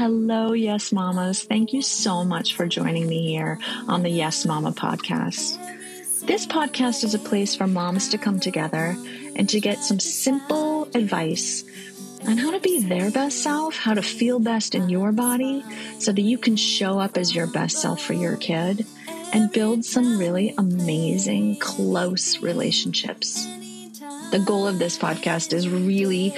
[0.00, 1.42] Hello, Yes Mamas.
[1.42, 5.58] Thank you so much for joining me here on the Yes Mama podcast.
[6.26, 8.96] This podcast is a place for moms to come together
[9.36, 11.64] and to get some simple advice
[12.26, 15.62] on how to be their best self, how to feel best in your body
[15.98, 18.86] so that you can show up as your best self for your kid
[19.34, 23.44] and build some really amazing, close relationships.
[24.30, 26.32] The goal of this podcast is really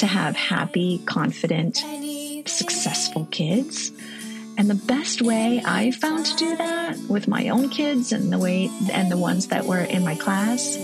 [0.00, 1.84] to have happy, confident,
[2.46, 3.92] successful kids.
[4.56, 8.38] And the best way I found to do that with my own kids and the
[8.38, 10.78] way and the ones that were in my class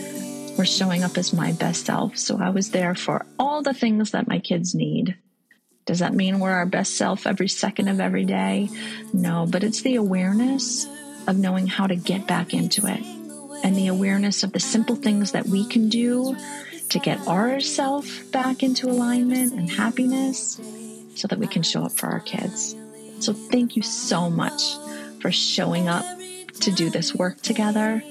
[0.58, 2.18] were showing up as my best self.
[2.18, 5.16] So I was there for all the things that my kids need.
[5.86, 8.68] Does that mean we're our best self every second of every day?
[9.12, 10.86] No, but it's the awareness
[11.26, 13.02] of knowing how to get back into it
[13.62, 16.36] and the awareness of the simple things that we can do
[16.88, 20.60] to get ourself back into alignment and happiness
[21.20, 22.74] so that we can show up for our kids.
[23.20, 24.74] So thank you so much
[25.20, 26.04] for showing up
[26.60, 28.02] to do this work together.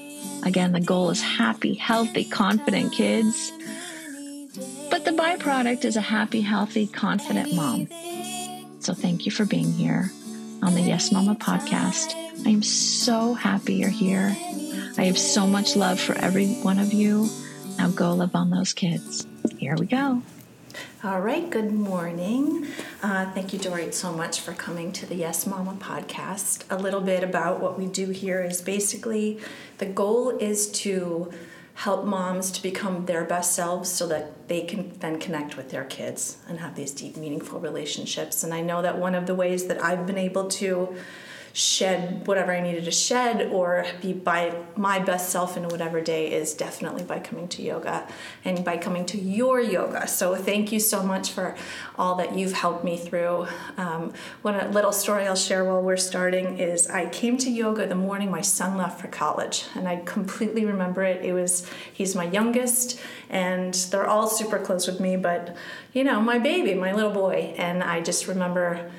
[0.44, 3.52] Again, the goal is happy, healthy, confident kids.
[4.92, 7.88] But the byproduct is a happy, healthy, confident mom.
[8.80, 10.12] So thank you for being here
[10.62, 12.14] on the Yes Mama podcast.
[12.46, 14.36] I am so happy you're here.
[14.98, 17.28] I have so much love for every one of you.
[17.78, 19.26] Now go love on those kids.
[19.58, 20.22] Here we go.
[21.04, 22.68] All right, good morning.
[23.02, 26.64] Uh, thank you, Drorit, so much for coming to the Yes Mama podcast.
[26.70, 29.40] A little bit about what we do here is basically
[29.78, 31.32] the goal is to
[31.76, 35.86] help moms to become their best selves so that they can then connect with their
[35.86, 38.44] kids and have these deep, meaningful relationships.
[38.44, 40.94] And I know that one of the ways that I've been able to
[41.54, 46.32] shed whatever I needed to shed or be by my best self in whatever day
[46.32, 48.08] is definitely by coming to yoga
[48.46, 50.08] and by coming to your yoga.
[50.08, 51.56] So thank you so much for
[51.98, 53.48] all that you've helped me through.
[53.78, 57.96] Um, one little story I'll share while we're starting is I came to yoga the
[57.96, 61.24] morning my son left for college, and I completely remember it.
[61.24, 65.56] It was he's my youngest, and they're all super close with me, but
[65.94, 68.92] you know my baby, my little boy, and I just remember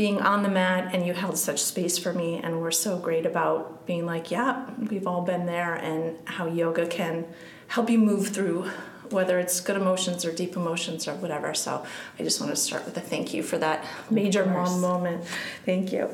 [0.00, 3.26] being on the mat and you held such space for me and we're so great
[3.26, 7.26] about being like yeah we've all been there and how yoga can
[7.68, 8.66] help you move through
[9.10, 11.52] whether it's good emotions or deep emotions or whatever.
[11.52, 11.84] So
[12.18, 15.22] i just want to start with a thank you for that major mom moment.
[15.66, 16.08] Thank you.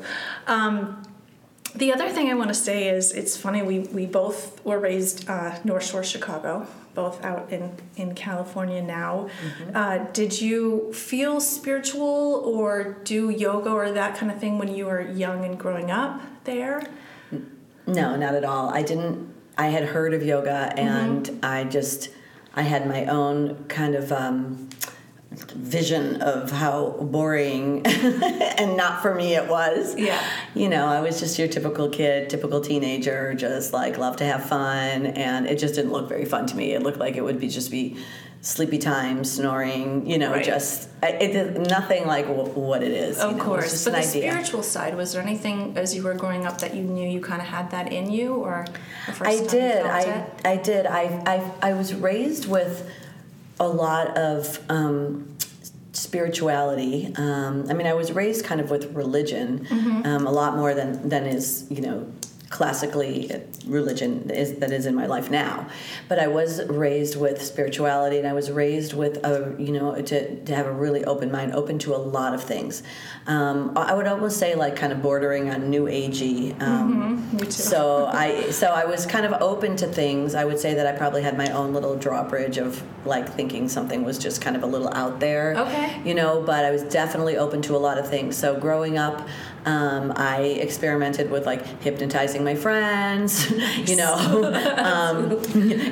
[0.47, 1.01] Um,
[1.73, 5.29] the other thing I want to say is it's funny, we, we both were raised
[5.29, 9.29] uh, North Shore, Chicago, both out in, in California now.
[9.29, 9.77] Mm-hmm.
[9.77, 14.87] Uh, did you feel spiritual or do yoga or that kind of thing when you
[14.87, 16.81] were young and growing up there?
[17.85, 18.69] No, not at all.
[18.69, 21.45] I didn't, I had heard of yoga and mm-hmm.
[21.45, 22.09] I just,
[22.55, 24.11] I had my own kind of.
[24.11, 24.69] Um,
[25.57, 29.97] vision of how boring and not for me it was.
[29.97, 30.23] Yeah.
[30.53, 34.45] You know, I was just your typical kid, typical teenager, just like love to have
[34.45, 36.73] fun and it just didn't look very fun to me.
[36.73, 37.97] It looked like it would be just be
[38.41, 40.45] sleepy time, snoring, you know, right.
[40.45, 43.19] just it did nothing like w- what it is.
[43.19, 43.83] Of you know, course.
[43.83, 44.31] But the idea.
[44.31, 47.41] spiritual side, was there anything as you were growing up that you knew you kind
[47.41, 48.65] of had that in you or
[49.21, 49.85] I did.
[49.85, 50.41] I it?
[50.45, 50.85] I did.
[50.85, 52.89] I I I was raised with
[53.59, 55.36] a lot of um,
[55.97, 57.13] spirituality.
[57.15, 60.05] Um, I mean, I was raised kind of with religion, mm-hmm.
[60.05, 62.07] um, a lot more than than is you know
[62.49, 63.29] classically
[63.65, 65.67] religion is, that is in my life now.
[66.07, 70.43] But i was raised with spirituality and i was raised with a you know to,
[70.45, 72.83] to have a really open mind open to a lot of things.
[73.25, 77.49] Um, i would almost say like kind of bordering on new agey um, mm-hmm.
[77.49, 80.35] so i so i was kind of open to things.
[80.35, 84.03] I would say that i probably had my own little drawbridge of like thinking something
[84.03, 86.01] was just kind of a little out there okay.
[86.05, 88.35] you know but i was definitely open to a lot of things.
[88.35, 89.27] So growing up
[89.67, 93.51] um, I experimented with like hypnotizing my friends,
[93.85, 94.13] you know,
[94.77, 95.29] um,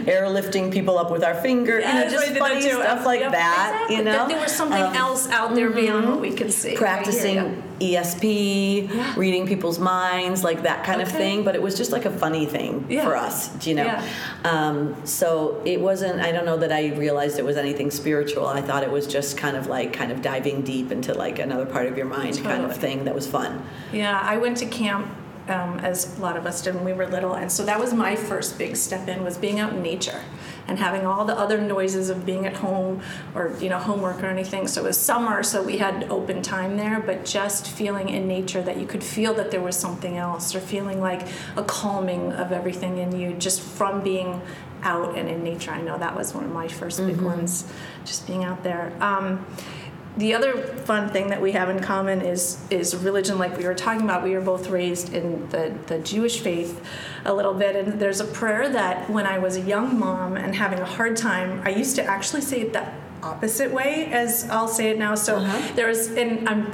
[0.05, 3.33] airlifting people up with our finger, yeah, you know, just funny stuff like yep.
[3.33, 3.71] that.
[3.73, 3.95] Exactly.
[3.97, 5.79] You know, that there was something um, else out there mm-hmm.
[5.79, 6.75] beyond what we could see.
[6.75, 9.13] Practicing ESP, yeah.
[9.17, 11.09] reading people's minds, like that kind okay.
[11.09, 11.43] of thing.
[11.43, 13.03] But it was just like a funny thing yeah.
[13.03, 13.85] for us, you know.
[13.85, 14.07] Yeah.
[14.43, 16.21] Um, so it wasn't.
[16.21, 18.45] I don't know that I realized it was anything spiritual.
[18.47, 21.65] I thought it was just kind of like kind of diving deep into like another
[21.65, 22.55] part of your mind, totally.
[22.55, 23.65] kind of thing that was fun.
[23.91, 25.07] Yeah, I went to camp
[25.47, 27.93] um, as a lot of us did when we were little, and so that was
[27.93, 30.21] my first big step in was being out in nature
[30.67, 33.01] and having all the other noises of being at home
[33.35, 34.67] or you know homework or anything.
[34.67, 38.61] So it was summer, so we had open time there, but just feeling in nature
[38.61, 42.51] that you could feel that there was something else, or feeling like a calming of
[42.51, 44.41] everything in you just from being
[44.85, 45.71] out and in nature.
[45.71, 47.07] I know that was one of my 1st mm-hmm.
[47.07, 47.71] big ones,
[48.05, 48.93] just being out there.
[49.01, 49.45] Um,
[50.17, 53.73] the other fun thing that we have in common is is religion like we were
[53.73, 56.83] talking about we were both raised in the, the jewish faith
[57.25, 60.55] a little bit and there's a prayer that when i was a young mom and
[60.55, 62.85] having a hard time i used to actually say it the
[63.23, 65.75] opposite way as i'll say it now so uh-huh.
[65.75, 66.71] there was and i'm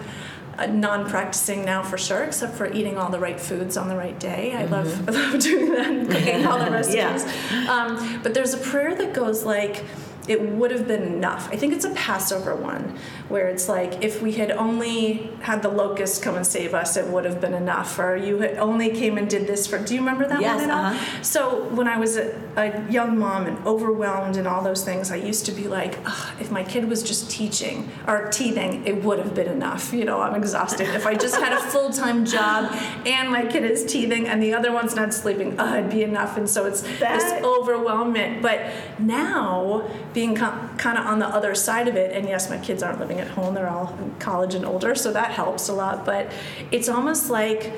[0.70, 4.54] non-practicing now for sure, except for eating all the right foods on the right day.
[4.56, 4.74] I mm-hmm.
[4.74, 6.96] love I love doing that, and cooking all the recipes.
[6.96, 7.66] yeah.
[7.70, 9.84] um, but there's a prayer that goes like,
[10.28, 11.50] it would have been enough.
[11.52, 12.98] I think it's a Passover one
[13.28, 17.08] where it's like if we had only had the locust come and save us, it
[17.08, 17.98] would have been enough.
[17.98, 19.80] Or you had only came and did this for.
[19.80, 20.86] Do you remember that yes, one at all?
[20.86, 21.24] Uh-huh.
[21.24, 25.16] So when I was a, a, young mom and overwhelmed and all those things, I
[25.16, 25.98] used to be like,
[26.40, 29.94] if my kid was just teaching or teething, it would have been enough.
[29.94, 30.90] You know, I'm exhausted.
[30.90, 32.72] if I just had a full time job
[33.06, 36.38] and my kid is teething and the other one's not sleeping, oh, it'd be enough.
[36.38, 37.20] And so it's that...
[37.20, 38.42] this overwhelmment.
[38.42, 42.84] But now being kind of on the other side of it, and yes, my kids
[42.84, 46.06] aren't living at home, they're all in college and older, so that helps a lot.
[46.06, 46.32] But
[46.72, 47.74] it's almost like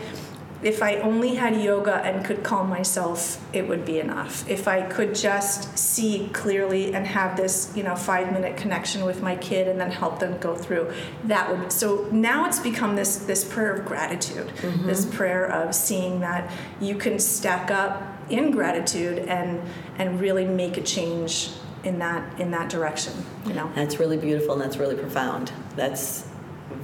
[0.64, 4.48] if I only had yoga and could calm myself, it would be enough.
[4.50, 9.22] If I could just see clearly and have this, you know, five minute connection with
[9.22, 10.94] my kid and then help them go through,
[11.26, 11.72] that would.
[11.72, 14.88] So now it's become this this prayer of gratitude, mm-hmm.
[14.88, 19.62] this prayer of seeing that you can stack up in gratitude and
[19.98, 21.50] and really make a change
[21.84, 23.14] in that in that direction
[23.46, 26.28] you know that's really beautiful and that's really profound that's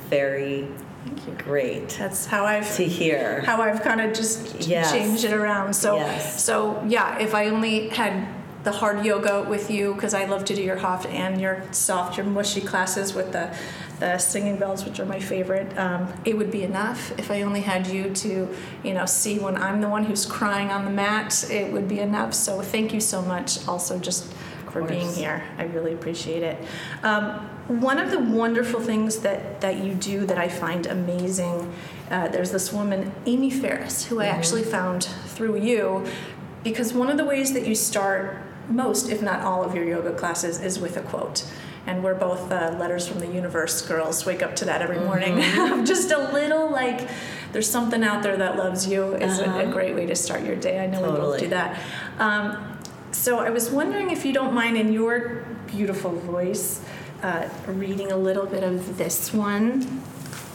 [0.10, 0.68] very
[1.38, 4.92] great that's how i've to hear how i've kind of just yes.
[4.92, 6.44] changed it around so yes.
[6.44, 8.28] so yeah if i only had
[8.64, 12.18] the hard yoga with you because I love to do your hot and your soft,
[12.18, 13.56] your mushy classes with the,
[14.00, 15.78] the singing bells, which are my favorite.
[15.78, 18.54] Um, it would be enough if I only had you to,
[18.84, 21.50] you know, see when I'm the one who's crying on the mat.
[21.50, 22.34] It would be enough.
[22.34, 23.66] So thank you so much.
[23.68, 24.34] Also, just
[24.72, 25.44] for being here.
[25.58, 26.64] I really appreciate it.
[27.04, 31.72] Um, one of the wonderful things that, that you do that I find amazing,
[32.10, 34.24] uh, there's this woman, Amy Ferris, who mm-hmm.
[34.24, 36.06] I actually found through you,
[36.64, 38.38] because one of the ways that you start
[38.70, 41.46] most, if not all, of your yoga classes is with a quote.
[41.88, 44.26] And we're both uh, letters from the universe girls.
[44.26, 45.38] Wake up to that every morning.
[45.38, 45.84] Mm-hmm.
[45.86, 47.10] Just a little like
[47.52, 49.60] there's something out there that loves you is uh-huh.
[49.60, 50.80] a, a, great way to start your day.
[50.80, 51.20] I know totally.
[51.20, 51.80] we both do that.
[52.20, 52.69] Um,
[53.20, 56.82] so I was wondering if you don't mind, in your beautiful voice,
[57.22, 60.02] uh, reading a little bit of this one.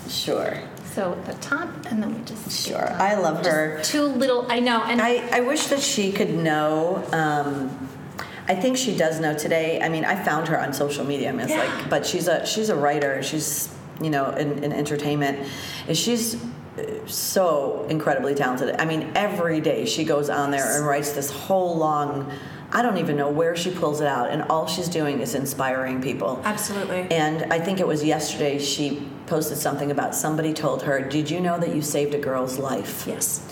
[0.08, 0.62] Sure.
[0.94, 2.90] So at the top, and then we just sure.
[2.93, 3.82] I love just her.
[3.82, 4.50] Two little.
[4.50, 7.05] I know, and I, I wish that she could know.
[7.12, 7.88] Um,
[8.49, 9.82] I think she does know today.
[9.82, 11.28] I mean, I found her on social media.
[11.28, 11.64] I mean, it's yeah.
[11.64, 13.22] like, but she's a she's a writer.
[13.22, 15.46] She's you know in, in entertainment.
[15.87, 16.40] And she's
[17.06, 18.76] so incredibly talented.
[18.78, 22.32] I mean, every day she goes on there and writes this whole long.
[22.75, 26.03] I don't even know where she pulls it out, and all she's doing is inspiring
[26.03, 26.43] people.
[26.44, 27.06] Absolutely.
[27.11, 31.41] And I think it was yesterday she posted something about somebody told her, "Did you
[31.41, 33.47] know that you saved a girl's life?" Yes.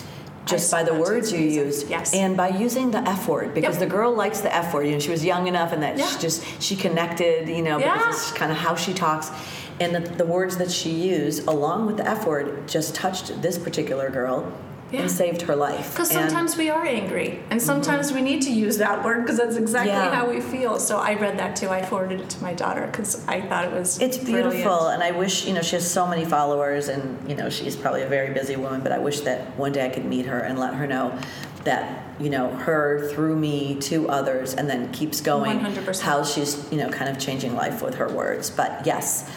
[0.45, 3.79] Just by the words you used, yes, and by using the F word, because yep.
[3.79, 4.85] the girl likes the F word.
[4.85, 6.05] You know, she was young enough, and that yeah.
[6.05, 7.47] she just she connected.
[7.47, 7.93] You know, yeah.
[7.93, 9.31] because it's kind of how she talks
[9.79, 13.57] and the, the words that she used, along with the F word, just touched this
[13.57, 14.51] particular girl
[14.93, 15.01] yeah.
[15.01, 15.91] and saved her life.
[15.91, 18.15] Because sometimes we are angry, and sometimes mm-hmm.
[18.17, 20.13] we need to use that word because that's exactly yeah.
[20.13, 20.79] how we feel.
[20.79, 21.69] So I read that too.
[21.69, 23.99] I forwarded it to my daughter because I thought it was.
[23.99, 24.93] It's beautiful, brilliant.
[24.93, 28.03] and I wish you know she has so many followers, and you know she's probably
[28.03, 28.81] a very busy woman.
[28.81, 31.17] But I wish that one day I could meet her and let her know
[31.63, 35.59] that you know her through me to others, and then keeps going.
[35.59, 36.01] 100%.
[36.01, 38.49] How she's you know kind of changing life with her words.
[38.49, 39.29] But yes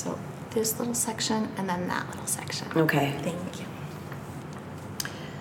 [0.00, 0.18] so
[0.52, 2.68] this little section and then that little section.
[2.76, 3.14] Okay.
[3.22, 3.66] Thank you.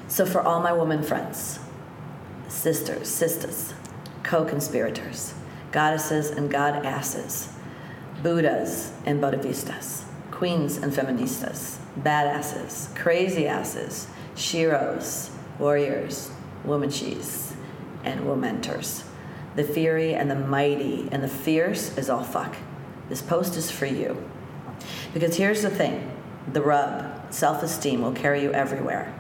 [0.09, 1.59] So for all my woman friends,
[2.47, 3.75] sisters, sisters,
[4.23, 5.35] co-conspirators,
[5.71, 7.53] goddesses and god asses,
[8.23, 16.31] Buddhas and Bodhivistas, queens and feministas, badasses, crazy asses, sheroes, warriors,
[16.65, 17.53] womenshies,
[18.03, 19.03] and womenters.
[19.55, 22.55] The fury and the mighty and the fierce is all fuck.
[23.09, 24.17] This post is for you.
[25.13, 26.11] Because here's the thing
[26.51, 29.13] the rub self esteem will carry you everywhere.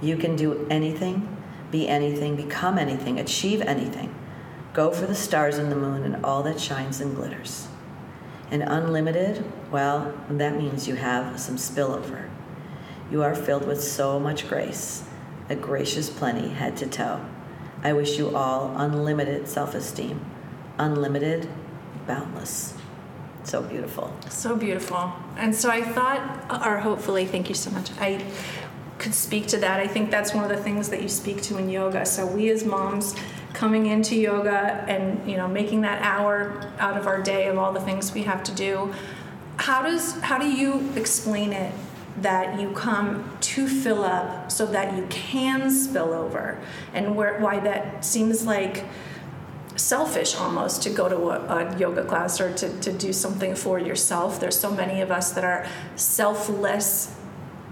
[0.00, 1.36] You can do anything,
[1.70, 4.14] be anything, become anything, achieve anything.
[4.72, 7.68] Go for the stars and the moon and all that shines and glitters.
[8.50, 12.28] And unlimited, well, that means you have some spillover.
[13.10, 15.04] You are filled with so much grace,
[15.48, 17.24] a gracious plenty head to toe.
[17.82, 20.24] I wish you all unlimited self esteem,
[20.78, 21.48] unlimited,
[22.06, 22.74] boundless.
[23.44, 24.12] So beautiful.
[24.28, 25.12] So beautiful.
[25.36, 27.90] And so I thought, or hopefully, thank you so much.
[28.00, 28.24] I
[28.98, 29.80] could speak to that.
[29.80, 32.06] I think that's one of the things that you speak to in yoga.
[32.06, 33.14] So we as moms
[33.56, 37.72] coming into yoga and you know making that hour out of our day of all
[37.72, 38.92] the things we have to do
[39.56, 41.72] how does how do you explain it
[42.20, 46.60] that you come to fill up so that you can spill over
[46.92, 48.84] and where, why that seems like
[49.76, 53.78] selfish almost to go to a, a, yoga class or to, to do something for
[53.78, 57.14] yourself there's so many of us that are selfless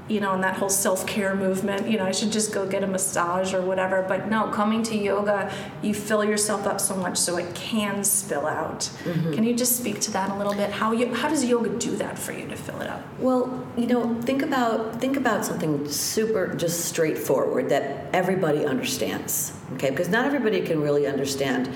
[0.07, 2.85] you know, in that whole self care movement, you know, I should just go get
[2.85, 4.05] a massage or whatever.
[4.07, 8.47] But no, coming to yoga, you fill yourself up so much so it can spill
[8.47, 8.81] out.
[9.05, 9.33] Mm-hmm.
[9.33, 10.71] Can you just speak to that a little bit?
[10.71, 13.03] How you, how does yoga do that for you to fill it up?
[13.19, 19.55] Well, you know, think about think about something super just straightforward that everybody understands.
[19.75, 21.71] Okay, because not everybody can really understand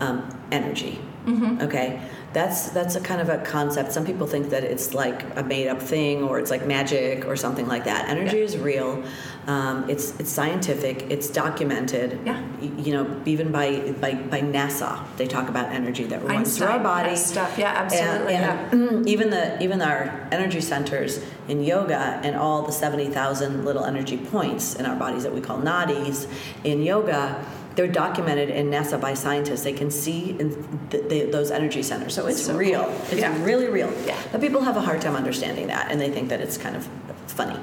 [0.00, 0.98] um, energy.
[1.24, 1.62] Mm-hmm.
[1.62, 2.00] Okay
[2.32, 3.92] that's that's a kind of a concept.
[3.92, 7.34] Some people think that it's like a made up thing or it's like magic or
[7.34, 8.08] something like that.
[8.08, 8.44] Energy yeah.
[8.44, 9.02] is real.
[9.48, 11.10] Um, it's it's scientific.
[11.10, 12.20] It's documented.
[12.24, 12.40] Yeah.
[12.60, 16.78] You, know, even by, by by NASA, they talk about energy that runs through our
[16.78, 17.16] body.
[17.16, 17.58] Stuff.
[17.58, 18.34] Yeah, absolutely.
[18.34, 19.12] And, and yeah.
[19.12, 24.18] even the even our energy centers in yoga and all the seventy thousand little energy
[24.18, 26.30] points in our bodies that we call nadis
[26.62, 27.44] in yoga
[27.76, 29.62] they're documented in NASA by scientists.
[29.62, 32.14] They can see in th- those energy centers.
[32.14, 32.84] So it's so real.
[32.84, 32.94] Cool.
[33.10, 33.44] It's yeah.
[33.44, 33.92] really real.
[34.06, 34.20] Yeah.
[34.32, 36.88] But people have a hard time understanding that, and they think that it's kind of
[37.26, 37.58] funny.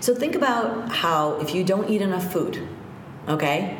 [0.00, 2.66] So think about how if you don't eat enough food,
[3.28, 3.78] okay,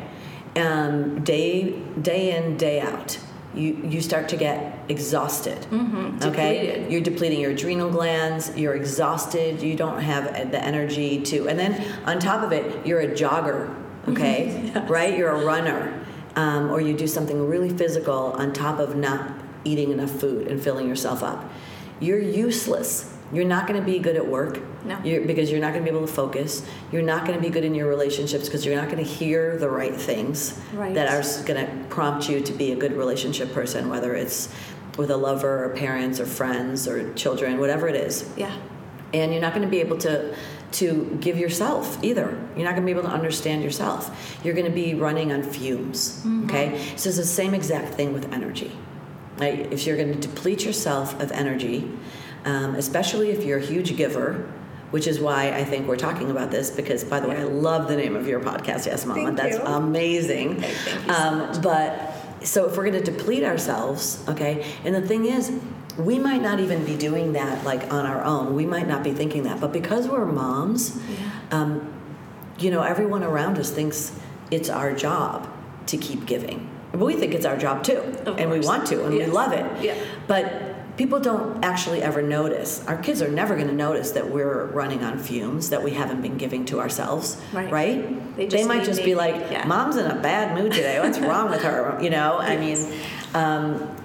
[0.55, 3.19] um, day day in day out,
[3.53, 5.59] you you start to get exhausted.
[5.69, 6.23] Mm-hmm.
[6.23, 6.91] Okay, depleted.
[6.91, 8.55] you're depleting your adrenal glands.
[8.57, 9.61] You're exhausted.
[9.61, 13.73] You don't have the energy to, and then on top of it, you're a jogger
[14.07, 14.71] okay?
[14.87, 15.17] Right?
[15.17, 19.31] You're a runner, um, or you do something really physical on top of not
[19.63, 21.51] eating enough food and filling yourself up.
[21.99, 23.13] You're useless.
[23.33, 24.99] You're not going to be good at work no.
[25.03, 26.65] you're, because you're not going to be able to focus.
[26.91, 29.57] You're not going to be good in your relationships because you're not going to hear
[29.57, 30.93] the right things right.
[30.93, 34.53] that are going to prompt you to be a good relationship person, whether it's
[34.97, 38.29] with a lover or parents or friends or children, whatever it is.
[38.37, 38.55] Yeah.
[39.13, 40.35] And you're not going to be able to
[40.77, 42.29] to give yourself either.
[42.55, 44.39] You're not going to be able to understand yourself.
[44.43, 46.19] You're going to be running on fumes.
[46.19, 46.45] Mm-hmm.
[46.45, 46.77] Okay?
[46.95, 48.71] So it's the same exact thing with energy.
[49.37, 49.71] Right?
[49.71, 51.91] If you're going to deplete yourself of energy,
[52.45, 54.51] um, especially if you're a huge giver,
[54.91, 57.87] which is why I think we're talking about this because, by the way, I love
[57.87, 59.25] the name of your podcast, Yes Mama.
[59.25, 59.63] Thank That's you.
[59.63, 60.57] amazing.
[60.57, 61.61] Okay, thank you so um.
[61.61, 65.51] But so if we're going to deplete ourselves, okay, and the thing is,
[65.97, 68.55] we might not even be doing that like on our own.
[68.55, 71.31] We might not be thinking that, but because we're moms, yeah.
[71.51, 71.93] um,
[72.59, 74.17] you know, everyone around us thinks
[74.51, 75.49] it's our job
[75.87, 76.69] to keep giving.
[76.93, 78.59] We think it's our job too, of and course.
[78.59, 79.27] we want to, and yes.
[79.27, 79.83] we love it.
[79.83, 79.95] Yeah.
[80.27, 82.85] But people don't actually ever notice.
[82.87, 86.21] Our kids are never going to notice that we're running on fumes that we haven't
[86.21, 87.71] been giving to ourselves, right?
[87.71, 88.37] right?
[88.37, 89.65] They, they might just be like, yeah.
[89.65, 90.99] "Mom's in a bad mood today.
[90.99, 92.41] What's wrong with her?" You know.
[92.47, 92.49] Yes.
[92.49, 93.01] I mean.
[93.33, 93.97] Um,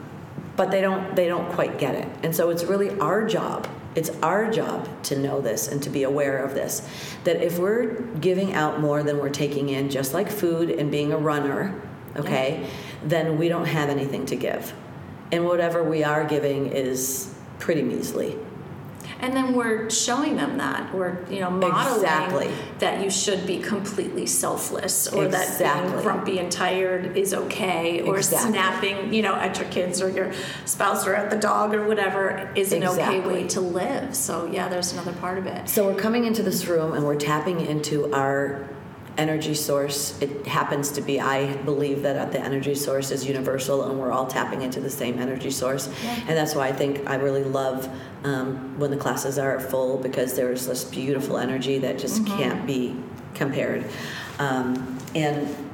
[0.57, 2.09] but they don't they don't quite get it.
[2.23, 6.03] And so it's really our job it's our job to know this and to be
[6.03, 6.89] aware of this
[7.25, 11.13] that if we're giving out more than we're taking in just like food and being
[11.13, 11.79] a runner
[12.17, 12.69] okay yeah.
[13.05, 14.73] then we don't have anything to give.
[15.31, 18.39] And whatever we are giving is pretty measly
[19.23, 22.51] and then we're showing them that we're you know modeling exactly.
[22.81, 25.65] that you should be completely selfless or exactly.
[25.65, 28.53] that being grumpy and tired is okay or exactly.
[28.53, 30.33] snapping you know at your kids or your
[30.65, 34.69] spouse or at the dog or whatever is an okay way to live so yeah
[34.69, 38.13] there's another part of it so we're coming into this room and we're tapping into
[38.13, 38.69] our
[39.19, 40.21] energy source.
[40.21, 44.27] It happens to be, I believe that the energy source is universal and we're all
[44.27, 45.89] tapping into the same energy source.
[46.03, 46.21] Yeah.
[46.29, 47.89] And that's why I think I really love
[48.25, 52.37] um, when the classes are full because there's this beautiful energy that just mm-hmm.
[52.39, 52.97] can't be
[53.35, 53.85] compared.
[54.39, 55.72] Um, and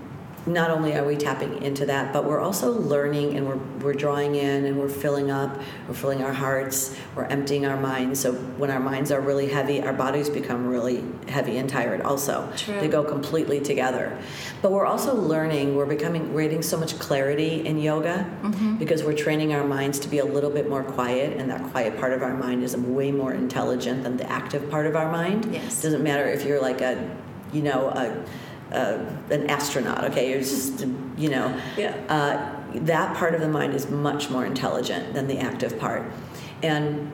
[0.48, 4.34] not only are we tapping into that, but we're also learning and we're, we're drawing
[4.34, 8.20] in and we're filling up, we're filling our hearts, we're emptying our minds.
[8.20, 12.50] So when our minds are really heavy, our bodies become really heavy and tired also.
[12.56, 12.80] True.
[12.80, 14.18] They go completely together.
[14.62, 18.76] But we're also learning, we're becoming, we're getting so much clarity in yoga mm-hmm.
[18.76, 21.98] because we're training our minds to be a little bit more quiet, and that quiet
[21.98, 25.52] part of our mind is way more intelligent than the active part of our mind.
[25.52, 25.82] Yes.
[25.82, 27.16] Doesn't matter if you're like a,
[27.52, 28.24] you know, a
[28.72, 28.98] uh,
[29.30, 30.04] an astronaut.
[30.04, 31.60] Okay, you're just you know.
[31.76, 31.96] Yeah.
[32.08, 36.04] Uh, that part of the mind is much more intelligent than the active part,
[36.62, 37.10] and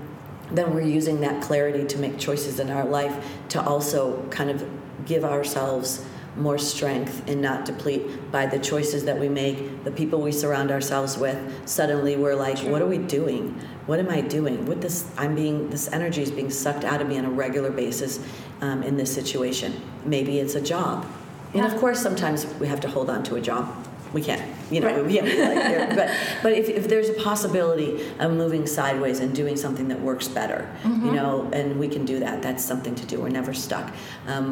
[0.50, 4.68] then we're using that clarity to make choices in our life to also kind of
[5.06, 6.04] give ourselves
[6.36, 10.70] more strength and not deplete by the choices that we make, the people we surround
[10.70, 11.38] ourselves with.
[11.68, 12.72] Suddenly we're like, True.
[12.72, 13.60] what are we doing?
[13.86, 14.66] What am I doing?
[14.66, 17.70] What this I'm being this energy is being sucked out of me on a regular
[17.70, 18.18] basis
[18.60, 19.80] um, in this situation.
[20.04, 21.06] Maybe it's a job.
[21.54, 23.72] And of course, sometimes we have to hold on to a job.
[24.12, 25.12] we can't, you know, Right.
[25.12, 25.88] like.
[25.96, 26.08] But,
[26.42, 30.68] but if, if there's a possibility of moving sideways and doing something that works better,
[30.84, 31.06] Mm-hmm.
[31.06, 33.20] you know, and we can do that, that's something to do.
[33.20, 33.92] We're never stuck.
[34.28, 34.46] Um,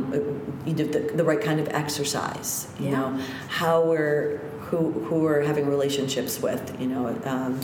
[0.67, 2.93] you do the, the right kind of exercise, you Yeah.
[2.99, 7.61] know, how we're, who, who we're having relationships with, you know, um,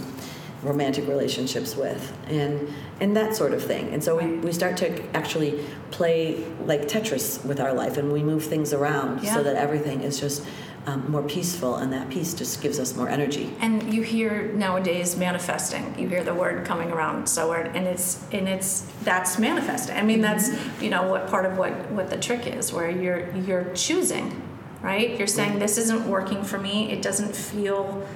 [0.62, 2.68] romantic relationships with and
[3.00, 7.44] and that sort of thing and so we, we start to actually play like tetris
[7.44, 9.34] with our life and we move things around Yeah.
[9.34, 10.44] so that everything is just
[10.86, 15.16] um, more peaceful and that peace just gives us more energy And you hear nowadays
[15.16, 15.94] manifesting.
[15.98, 19.96] You hear the word coming around so word, and it's and it's that's manifesting.
[19.96, 20.50] I mean, that's
[20.80, 24.40] you know what part of what what the trick is, where you're you're choosing,
[24.82, 25.18] right?
[25.18, 26.90] You're saying this isn't working for me.
[26.90, 28.06] It doesn't feel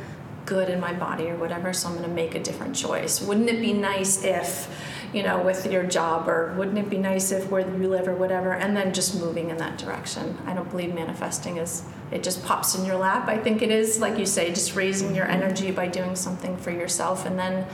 [0.44, 3.20] good in my body or whatever, so I'm going to make a different choice.
[3.20, 4.68] Wouldn't it be nice if,
[5.12, 8.14] you know, with your job, or wouldn't it be nice if where you live or
[8.14, 10.37] whatever, and then just moving in that direction.
[10.46, 13.28] I don't believe manifesting is it just pops in your lap.
[13.28, 15.42] I think it is like you say, just raising your mm-hmm.
[15.42, 17.66] energy by doing something for yourself, and then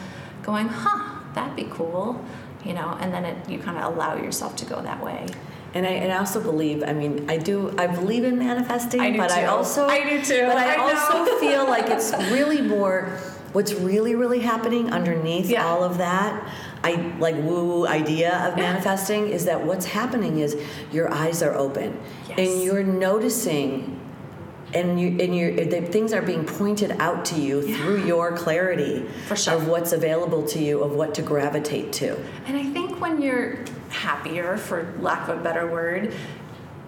[0.43, 2.25] going, huh, that'd be cool,
[2.65, 5.27] you know, and then it, you kind of allow yourself to go that way.
[5.79, 9.13] And I, and I also believe I mean I do I believe in manifesting I
[9.13, 9.47] do but I too.
[9.57, 10.43] also I do too.
[10.47, 12.97] but I, I also feel like it's really more
[13.53, 15.65] what's really really happening underneath Yeah.
[15.67, 16.33] all of that
[16.83, 18.65] I like woo woo idea of Yeah.
[18.73, 20.57] manifesting is that what's happening is
[20.93, 22.39] your eyes are open Yes.
[22.43, 23.95] and you're noticing
[24.75, 29.07] and you and you the things are being pointed out to you through your clarity
[29.29, 29.55] For sure.
[29.55, 32.09] of what's available to you of what to gravitate to
[32.47, 33.59] And I think when you're
[33.91, 36.15] happier, for lack of a better word,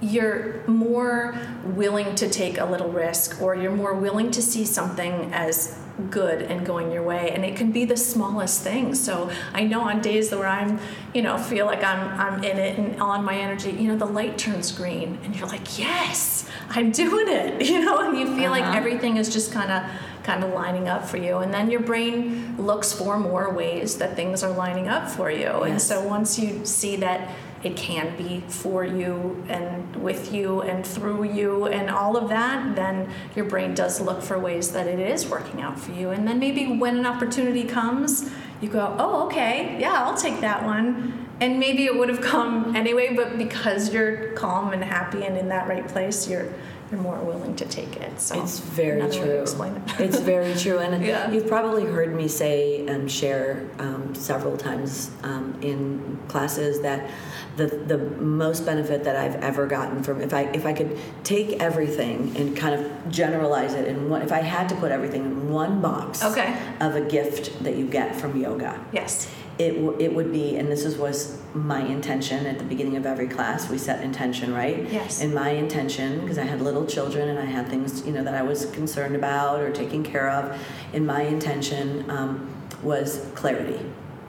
[0.01, 5.31] you're more willing to take a little risk or you're more willing to see something
[5.33, 5.77] as
[6.09, 9.83] good and going your way and it can be the smallest thing so i know
[9.83, 10.79] on days where i'm
[11.13, 14.07] you know feel like i'm i'm in it and on my energy you know the
[14.07, 18.51] light turns green and you're like yes i'm doing it you know and you feel
[18.51, 18.79] like Uh-huh.
[18.79, 19.83] everything is just kind of
[20.23, 24.17] kind of lining up for you and then your brain looks for more ways that
[24.17, 27.31] things are lining up for you and so once you see that
[27.63, 32.75] it can be for you and with you and through you and all of that,
[32.75, 36.11] then your brain does look for ways that it is working out for you.
[36.11, 38.31] And then maybe when an opportunity comes,
[38.63, 41.27] you go, oh, okay, yeah, I'll take that one.
[41.41, 45.49] And maybe it would have come anyway, but because you're calm and happy and in
[45.49, 46.51] that right place, you're
[46.91, 48.21] you're more willing to take it.
[48.21, 49.43] So It's very another way to true.
[49.43, 50.01] explain it.
[50.01, 51.31] it's very true, and Yeah.
[51.31, 57.09] you've probably heard me say and share um, several times um, in classes that
[57.57, 61.61] the the most benefit that I've ever gotten from if I if I could take
[61.61, 65.81] everything and kind of generalize it and if I had to put everything in one
[65.83, 66.57] box Okay.
[66.81, 69.29] of a gift that you get from yoga yes.
[69.61, 73.05] It, w- it would be, and this is, was my intention at the beginning of
[73.05, 73.69] every class.
[73.69, 74.91] We set intention, right?
[74.91, 75.21] Yes.
[75.21, 78.35] And my intention, because I had little children and I had things, you know, that
[78.35, 80.59] I was concerned about or taking care of,
[80.95, 82.51] and my intention um,
[82.83, 83.79] was clarity.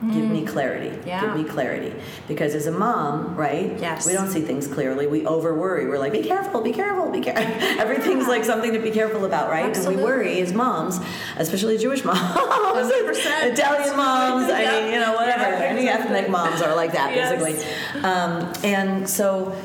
[0.02, 0.90] Give me clarity.
[0.90, 1.06] Mm.
[1.06, 1.22] Yeah.
[1.22, 1.94] Give me clarity.
[2.28, 3.78] Because as a mom, right?
[3.80, 4.08] Yes.
[4.08, 5.06] We don't see things clearly.
[5.06, 5.88] We over worry.
[5.88, 7.44] We're like, be careful, be careful, be careful.
[7.80, 9.78] Everything's like something to be careful about, right?
[9.78, 11.00] And we worry as moms,
[11.38, 13.52] especially Jewish moms, 100%.
[13.52, 14.50] Italian moms.
[14.52, 14.72] I Yeah.
[14.72, 15.44] mean, you know, whatever.
[15.44, 17.40] Yeah, Any ethnic moms are like that, Yes.
[17.44, 18.02] basically.
[18.04, 19.56] Um, and so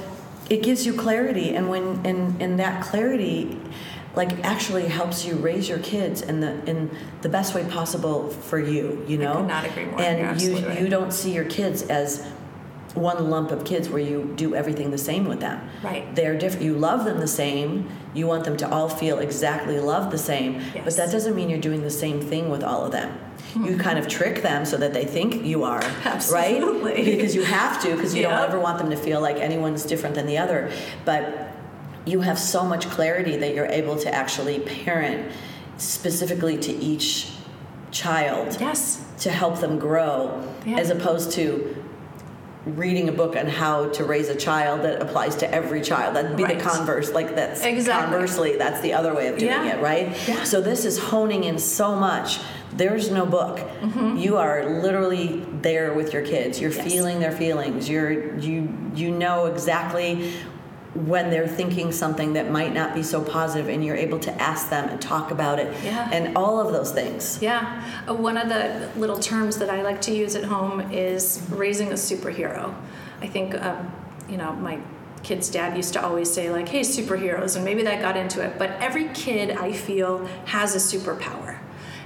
[0.50, 3.58] it gives you clarity, and when and and that clarity,
[4.16, 6.90] like actually helps you raise your kids in the in
[7.22, 9.04] the best way possible for you.
[9.06, 10.00] You know, could not agree more.
[10.00, 12.26] And you absolutely you don't see your kids as
[12.94, 15.60] one lump of kids where you do everything the same with them.
[15.82, 16.12] Right.
[16.16, 16.64] They're different.
[16.64, 17.90] You love them the same.
[18.14, 20.54] You want them to all feel exactly loved the same.
[20.74, 20.80] Yes.
[20.84, 23.12] But that doesn't mean you're doing the same thing with all of them.
[23.52, 23.66] Hmm.
[23.66, 26.92] You kind of trick them so that they think you are, Absolutely.
[26.94, 27.04] right?
[27.04, 28.30] Because you have to, because you Yep.
[28.30, 30.72] don't ever want them to feel like anyone's different than the other.
[31.04, 31.45] But
[32.06, 35.30] you have so much clarity that you're able to actually parent
[35.76, 37.30] specifically to each
[37.90, 39.04] child Yes.
[39.20, 40.78] to help them grow Yeah.
[40.78, 41.74] as opposed to
[42.64, 46.36] reading a book on how to raise a child that applies to every child that'd
[46.36, 46.58] be Right.
[46.58, 48.02] the converse like that's Exactly.
[48.10, 49.76] conversely that's the other way of doing Yeah.
[49.76, 50.42] it right Yeah.
[50.42, 52.40] so this is honing in so much
[52.76, 53.60] there's no book
[54.16, 56.80] you are literally there with your kids you're Mm-hmm.
[56.82, 56.92] Yes.
[56.92, 60.32] feeling their feelings you're you you know exactly
[60.96, 64.70] when they're thinking something that might not be so positive and you're able to ask
[64.70, 66.08] them and talk about it Yeah.
[66.12, 70.00] and all of those things Yeah, uh, one of the little terms that I like
[70.02, 72.74] to use at home is raising a superhero.
[73.20, 73.92] I think, um,
[74.28, 74.78] you know, my
[75.22, 78.58] kid's dad used to always say, like, hey, superheroes, and maybe that got into it.
[78.58, 81.55] But every kid, I feel, has a superpower.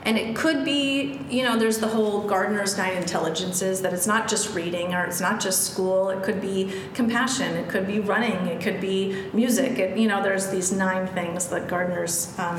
[0.02, 4.28] And it could be, you know, there's the whole Gardner's Nine Intelligences that it's not
[4.28, 6.08] just reading or it's not just school.
[6.08, 7.56] It could be compassion.
[7.56, 8.46] It could be running.
[8.46, 9.78] It could be music.
[9.78, 12.58] It, you know, there's these nine things that Gardner's um,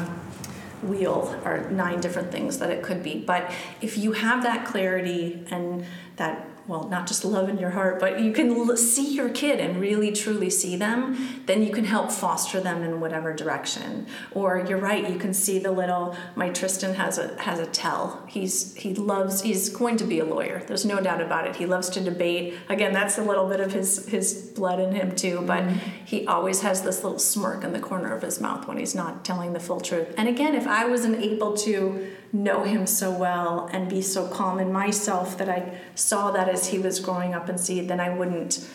[0.83, 3.19] wheel or nine different things that it could be.
[3.19, 3.51] But
[3.81, 5.85] if you have that clarity and
[6.17, 9.81] that well, not just love in your heart, but you can see your kid and
[9.81, 14.05] really truly see them, then you can help foster them in whatever direction.
[14.31, 16.15] Or you're right, you can see the little.
[16.35, 18.23] My Tristan has a has a tell.
[18.27, 19.41] He's he loves.
[19.41, 20.63] He's going to be a lawyer.
[20.67, 21.55] There's no doubt about it.
[21.55, 22.55] He loves to debate.
[22.69, 25.41] Again, that's a little bit of his his blood in him too.
[25.45, 25.89] But mm-hmm.
[26.05, 29.25] he always has this little smirk in the corner of his mouth when he's not
[29.25, 30.13] telling the full truth.
[30.17, 34.59] And again, if I wasn't able to know him so well and be so calm
[34.59, 38.09] in myself that I saw that as he was growing up and see, then I
[38.09, 38.67] wouldn't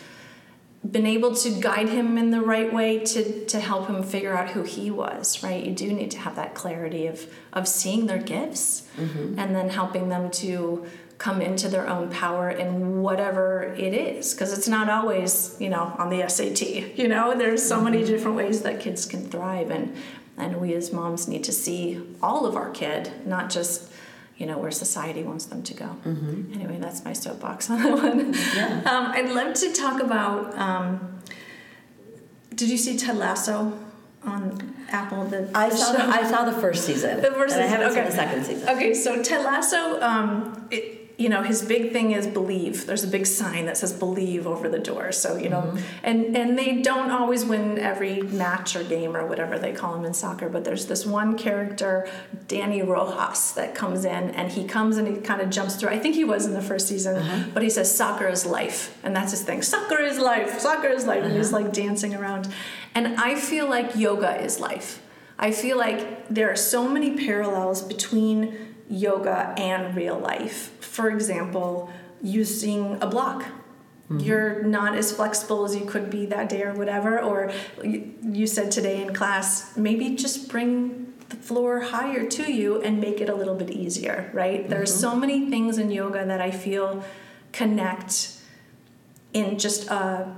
[0.91, 4.49] been able to guide him in the right way to to help him figure out
[4.49, 8.19] who he was right you do need to have that clarity of of seeing their
[8.19, 9.37] gifts mm-hmm.
[9.37, 10.85] and then helping them to
[11.17, 15.93] come into their own power in whatever it is because it's not always you know
[15.97, 16.61] on the SAT
[16.97, 17.85] you know there's so mm-hmm.
[17.85, 19.95] many different ways that kids can thrive and
[20.37, 23.91] and we as moms need to see all of our kid not just
[24.37, 26.53] you know where society wants them to go mm-hmm.
[26.53, 28.81] anyway that's my soapbox on that one yeah.
[28.85, 31.19] um, i'd love to talk about um,
[32.55, 33.77] did you see ted lasso
[34.23, 35.25] on Apple.
[35.25, 37.21] The, I saw the, I saw the first season.
[37.21, 37.63] The first season.
[37.63, 37.95] I haven't okay.
[37.95, 38.69] seen the second season.
[38.69, 43.07] Okay, so Ted Lasso, um, it, you know his big thing is believe there's a
[43.07, 45.77] big sign that says believe over the door so you know mm-hmm.
[46.03, 50.05] and and they don't always win every match or game or whatever they call them
[50.05, 52.07] in soccer but there's this one character
[52.47, 55.97] Dani Rojas that comes in and he comes and he kind of jumps through i
[55.97, 57.49] think he was in the first season uh-huh.
[57.53, 61.05] but he says soccer is life and that's his thing soccer is life soccer is
[61.05, 61.29] life uh-huh.
[61.29, 61.63] and he's uh-huh.
[61.63, 62.47] like dancing around
[62.93, 65.01] and i feel like yoga is life
[65.39, 70.71] i feel like there are so many parallels between yoga and real life.
[70.83, 71.89] For example,
[72.21, 73.43] using a block.
[74.09, 74.19] Mm-hmm.
[74.19, 77.19] You're not as flexible as you could be that day or whatever.
[77.19, 77.51] Or
[77.83, 83.19] you said today in class, maybe just bring the floor higher to you and make
[83.19, 84.61] it a little bit easier, right?
[84.61, 84.69] Mm-hmm.
[84.69, 87.03] There's so many things in yoga that I feel
[87.51, 88.31] connect
[89.33, 90.33] in just a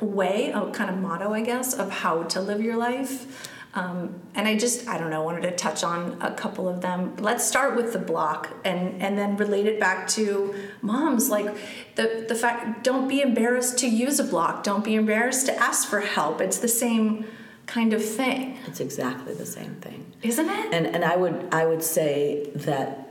[0.00, 3.50] way, a kind of motto, I guess, of how to live your life.
[3.72, 7.16] Um, and I just, I don't know, wanted to touch on a couple of them.
[7.18, 11.30] Let's start with the block and, and then relate it back to moms.
[11.30, 11.54] Like
[11.94, 15.88] the, the fact, don't be embarrassed to use a block, don't be embarrassed to ask
[15.88, 16.40] for help.
[16.40, 17.26] It's the same
[17.66, 18.58] kind of thing.
[18.66, 20.12] It's exactly the same thing.
[20.22, 20.74] Isn't it?
[20.74, 23.08] And, and I, would, I would say that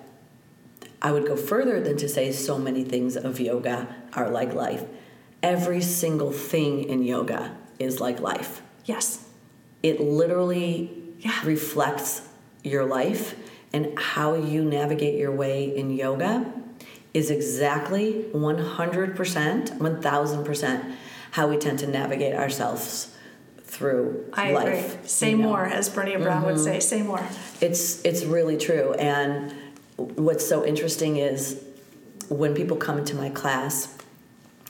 [1.01, 4.83] I would go further than to say so many things of yoga are like life.
[5.41, 8.61] Every single thing in yoga is like life.
[8.83, 9.28] Yes
[9.83, 11.39] it literally yeah.
[11.45, 12.21] reflects
[12.63, 13.35] your life
[13.73, 16.51] and how you navigate your way in yoga
[17.13, 20.95] is exactly 100%, 1000%
[21.31, 23.15] how we tend to navigate ourselves
[23.63, 24.95] through I life.
[24.95, 25.07] Agree.
[25.07, 25.49] Say know?
[25.49, 26.51] more, as Brené Brown mm-hmm.
[26.51, 27.23] would say, say more.
[27.61, 28.93] It's it's really true.
[28.93, 29.53] And
[29.95, 31.63] what's so interesting is
[32.29, 33.95] when people come into my class,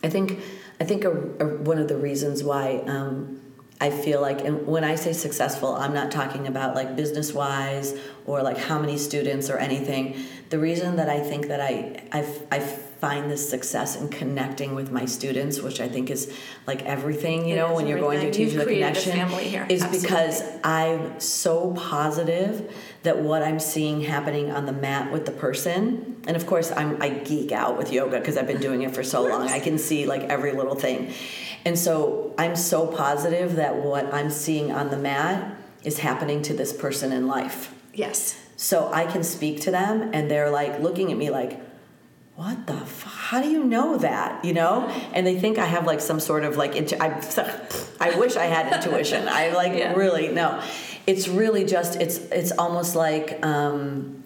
[0.04, 0.40] I think
[0.80, 3.40] I think a, a, one of the reasons why um,
[3.82, 7.98] I feel like, and when I say successful, I'm not talking about like business wise
[8.26, 10.22] or like how many students or anything.
[10.50, 14.92] The reason that I think that I, I, I find this success in connecting with
[14.92, 16.36] my students, which I think is
[16.68, 19.18] like everything, you it know, when you're going to teach the connection,
[19.70, 20.02] is Absolutely.
[20.02, 26.22] because I'm so positive that what I'm seeing happening on the mat with the person,
[26.28, 29.04] and of course I'm I geek out with yoga because I've been doing it for
[29.04, 29.48] so long.
[29.48, 31.14] I can see like every little thing.
[31.66, 36.54] And so I'm so positive that what I'm seeing on the mat is happening to
[36.54, 37.74] this person in life.
[37.94, 38.40] Yes.
[38.56, 41.60] So I can speak to them and they're like looking at me like,
[42.40, 45.86] what the f- how do you know that you know and they think i have
[45.86, 47.10] like some sort of like intu- I,
[48.00, 49.94] I wish i had intuition i like yeah.
[49.94, 50.64] really no
[51.06, 54.24] it's really just it's it's almost like um,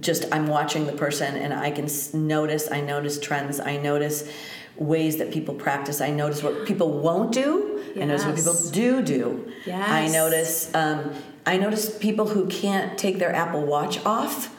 [0.00, 4.30] just i'm watching the person and i can notice i notice trends i notice
[4.76, 6.00] ways that people practice.
[6.00, 7.82] I notice what people won't do.
[7.94, 8.02] Yes.
[8.02, 9.52] I notice what people do do.
[9.66, 9.88] Yes.
[9.88, 10.74] I notice.
[10.74, 11.12] Um,
[11.44, 14.54] I notice people who can't take their Apple Watch off.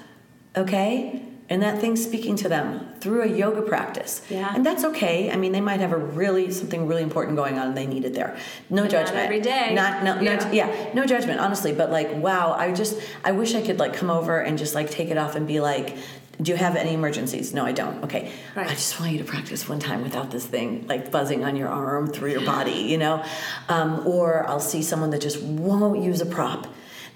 [0.55, 4.21] Okay, and that thing's speaking to them through a yoga practice.
[4.29, 4.53] Yeah.
[4.55, 5.29] And that's okay.
[5.29, 8.05] I mean, they might have a really something really important going on and they need
[8.05, 8.37] it there.
[8.69, 9.17] No but judgment.
[9.17, 9.73] Not every day.
[9.75, 10.35] Not no yeah.
[10.35, 13.93] no yeah, no judgment, honestly, but like wow, I just I wish I could like
[13.93, 15.97] come over and just like take it off and be like
[16.41, 17.53] do you have any emergencies?
[17.53, 18.03] No, I don't.
[18.05, 18.31] Okay.
[18.55, 18.67] Right.
[18.67, 21.67] I just want you to practice one time without this thing like buzzing on your
[21.67, 23.23] arm through your body, you know?
[23.69, 26.67] Um, or I'll see someone that just won't use a prop.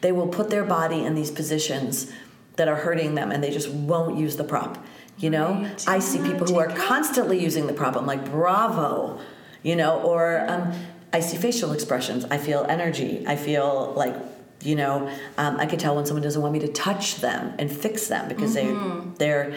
[0.02, 2.12] They will put their body in these positions
[2.58, 4.84] that are hurting them and they just won't use the prop.
[5.18, 5.88] You know, right.
[5.88, 7.96] I see people who are constantly using the prop.
[7.96, 9.20] I'm like, bravo,
[9.64, 10.72] you know, or um,
[11.12, 12.24] I see facial expressions.
[12.26, 13.26] I feel energy.
[13.26, 14.14] I feel like
[14.62, 17.72] You know, um, I could tell when someone doesn't want me to touch them and
[17.72, 19.13] fix them because Mm-hmm.
[19.15, 19.56] they they're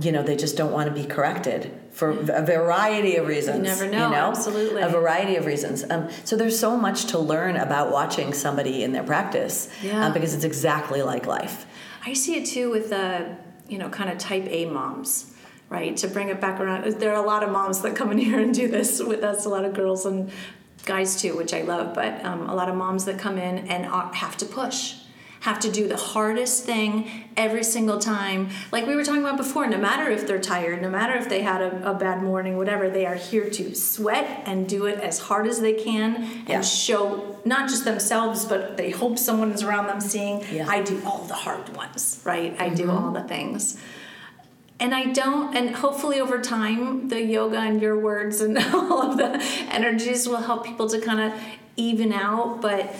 [0.00, 3.56] you know they just don't want to be corrected for a variety of reasons.
[3.56, 4.82] You never know, absolutely.
[4.82, 5.84] a variety of reasons.
[5.90, 10.06] Um, so there's so much to learn about watching somebody in their practice Yeah.
[10.06, 11.66] um, because it's exactly like life.
[12.06, 13.36] I see it too with the,
[13.68, 15.34] you know, kind of type A moms,
[15.68, 15.96] right?
[15.96, 18.38] To bring it back around, there are a lot of moms that come in here
[18.38, 20.30] and do this with us, a lot of girls and
[20.84, 23.84] guys too, which I love, but um, a lot of moms that come in and
[24.14, 24.94] have to push,
[25.40, 28.48] have to do the hardest thing every single time.
[28.72, 31.42] Like we were talking about before, no matter if they're tired, no matter if they
[31.42, 35.18] had a, a bad morning, whatever, they are here to sweat and do it as
[35.20, 36.60] hard as they can and Yeah.
[36.62, 40.66] show not just themselves, but they hope someone is around them seeing, Yeah.
[40.68, 42.56] I do all the hard ones, right?
[42.58, 43.78] I do all the things.
[44.80, 49.16] And I don't, and hopefully over time, the yoga and your words and all of
[49.16, 51.40] the energies will help people to kind of
[51.76, 52.60] even out.
[52.60, 52.94] But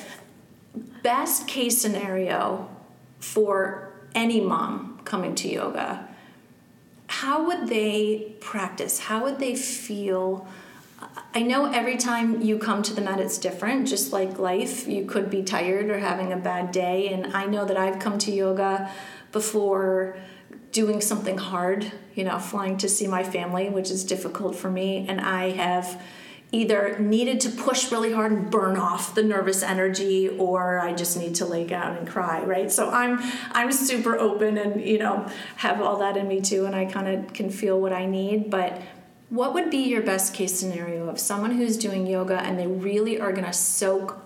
[1.02, 2.68] best case scenario
[3.20, 6.08] for any mom coming to yoga,
[7.06, 8.98] how would they practice?
[8.98, 10.48] How would they feel?
[11.32, 13.86] I know every time you come to the mat, it's different.
[13.86, 17.12] Just like life, you could be tired or having a bad day.
[17.12, 18.90] And I know that I've come to yoga
[19.30, 20.16] before
[20.72, 25.06] doing something hard, you know, flying to see my family, which is difficult for me.
[25.08, 26.00] And I have
[26.50, 31.16] either needed to push really hard and burn off the nervous energy or I just
[31.16, 32.72] need to lay down and cry, right?
[32.72, 33.18] So I'm
[33.52, 37.08] I'm super open and, you know, have all that in me too and I kind
[37.08, 38.80] of can feel what I need, but
[39.28, 43.20] what would be your best case scenario of someone who's doing yoga and they really
[43.20, 44.18] are going to soak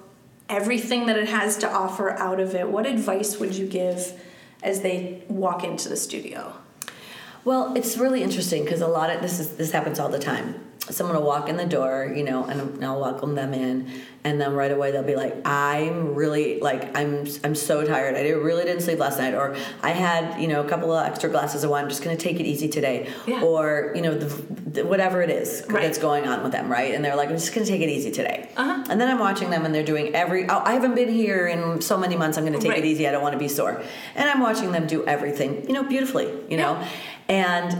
[0.48, 2.68] everything that it has to offer out of it?
[2.68, 4.12] What advice would you give
[4.62, 6.54] as they walk into the studio?
[7.44, 10.64] Well, it's really interesting because a lot of this is this happens all the time.
[10.90, 13.88] Someone will walk in the door, you know, and I'll welcome them in,
[14.24, 18.16] and then right away they'll be like, "I'm really like I'm I'm so tired.
[18.16, 21.30] I really didn't sleep last night, or I had you know a couple of extra
[21.30, 21.84] glasses of wine.
[21.84, 23.42] I'm just going to take it easy today, Yeah.
[23.42, 25.82] or you know the, the, whatever it is Right.
[25.82, 26.92] that's going on with them, right?
[26.94, 28.84] And they're like, "I'm just going to take it easy today." Uh-huh.
[28.90, 30.48] And then I'm watching them, and they're doing every.
[30.50, 32.36] Oh, I haven't been here in so many months.
[32.38, 32.84] I'm going to take Right.
[32.84, 33.06] it easy.
[33.06, 33.80] I don't want to be sore.
[34.16, 36.84] And I'm watching them do everything, you know, beautifully, you know,
[37.28, 37.76] and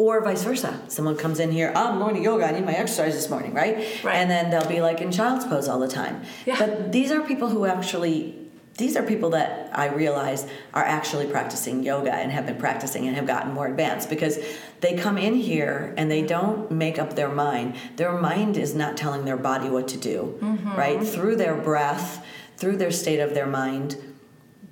[0.00, 0.80] or vice versa.
[0.88, 2.46] Someone comes in here, I'm going to yoga.
[2.46, 3.76] I need my exercise this morning, right?
[4.02, 4.16] Right.
[4.16, 6.22] And then they'll be like in child's pose all the time.
[6.46, 6.56] Yeah.
[6.58, 8.36] But these are people who actually.
[8.78, 13.14] These are people that I realize are actually practicing yoga and have been practicing and
[13.14, 14.38] have gotten more advanced because
[14.80, 17.74] they come in here and they don't make up their mind.
[17.96, 20.76] Their mind is not telling their body what to do, Mm-hmm.
[20.78, 21.02] right?
[21.06, 22.24] Through their breath,
[22.56, 23.96] through their state of their mind,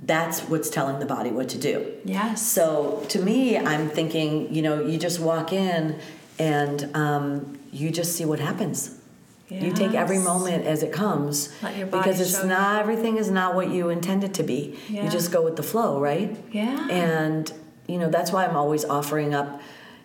[0.03, 1.93] that's what's telling the body what to do.
[2.05, 2.47] Yes.
[2.47, 5.99] So to me, I'm thinking, you know, you just walk in
[6.39, 8.95] and um, you just see what happens.
[9.51, 12.49] You take every moment as it comes Let your body because it's show you.
[12.49, 14.79] not everything is not what you intend it to be.
[14.91, 15.05] Yeah.
[15.05, 16.37] You just go with the flow, right?
[16.53, 16.87] Yeah.
[16.91, 17.51] And
[17.87, 19.63] you know that's why I'm always offering up.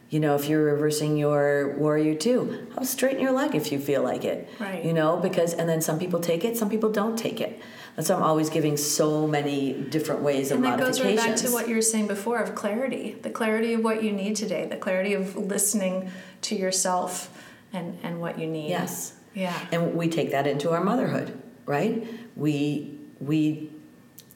[0.09, 4.01] You know, if you're reversing your warrior two, I'll straighten your leg if you feel
[4.01, 4.47] like it.
[4.59, 4.85] Right.
[4.85, 7.59] You know, because and then some people take it, some people don't take it.
[7.95, 11.35] That's why I'm always giving so many different ways of And that goes right back
[11.37, 14.65] to what you were saying before of clarity, the clarity of what you need today,
[14.65, 16.09] the clarity of listening
[16.41, 17.29] to yourself
[17.71, 18.69] and, and what you need.
[18.69, 19.13] Yes.
[19.35, 19.57] Yeah.
[19.71, 23.71] and we take that into our motherhood right we we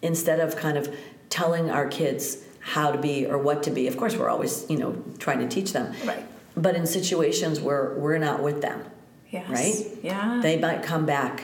[0.01, 0.91] instead of kind of
[1.29, 4.77] telling our kids how to be or what to be of course we're always you
[4.77, 6.25] know trying to teach them Right.
[6.55, 8.83] but in situations where we're not with them
[9.29, 9.47] Yes.
[9.49, 10.39] right Yeah.
[10.41, 11.43] they might come back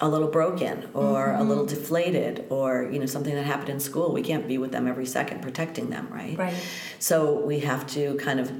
[0.00, 1.48] a little broken or a Mm-hmm.
[1.48, 4.86] little deflated or you know something that happened in school we can't be with them
[4.88, 6.54] every second protecting them right Right.
[6.98, 8.50] so we have to kind of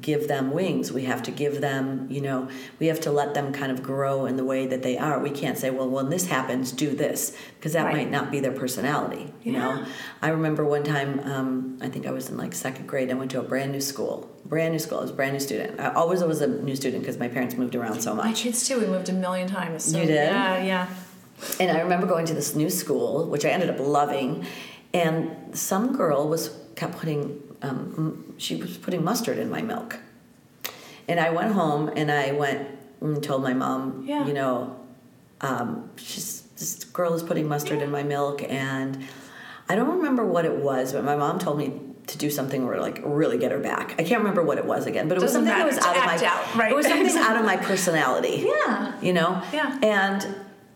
[0.00, 2.48] give them wings we have to give them you know
[2.78, 5.30] we have to let them kind of grow in the way that they are we
[5.30, 7.96] can't say well when this happens do this because that Right.
[7.96, 9.58] might not be their personality you Yeah.
[9.58, 9.84] know
[10.22, 13.32] i remember one time um, i think i was in like second grade i went
[13.32, 15.92] to a brand new school brand new school i was a brand new student i
[15.92, 18.78] always was a new student because my parents moved around so much My kids too.
[18.78, 19.86] We moved a million times.
[19.86, 20.14] So You did?
[20.30, 20.86] Yeah, yeah.
[21.58, 24.46] and I remember going to this new school, which I ended up loving,
[24.94, 29.98] and some girl was kept putting um, she was putting mustard in my milk,
[31.08, 32.68] and I went home and I went
[33.00, 34.26] and told my mom, Yeah.
[34.26, 34.76] you know,
[35.40, 39.02] um, she's this girl is putting mustard in my milk, and
[39.68, 41.80] I don't remember what it was, but my mom told me.
[42.06, 43.92] To do something or like really get her back.
[43.96, 45.96] I can't remember what it was again, but it was Doesn't something that was out
[45.96, 46.72] of my out, right.
[46.72, 49.00] it was something out of my personality Yeah.
[49.00, 49.78] you know Yeah.
[49.80, 50.26] and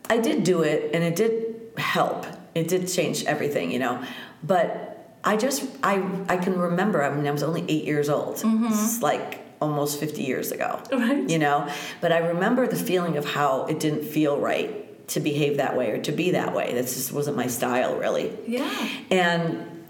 [0.08, 4.00] i did do it and it did help it did change everything you know
[4.44, 4.93] but
[5.24, 8.66] i just i i can remember i mean i was only eight years old mm-hmm.
[8.66, 11.28] it's like almost 50 years ago Right.
[11.28, 11.68] you know
[12.00, 15.90] but i remember the feeling of how it didn't feel right to behave that way
[15.90, 16.72] or to be that way.
[16.72, 18.32] This just wasn't my style, really.
[18.46, 18.88] Yeah.
[19.10, 19.83] And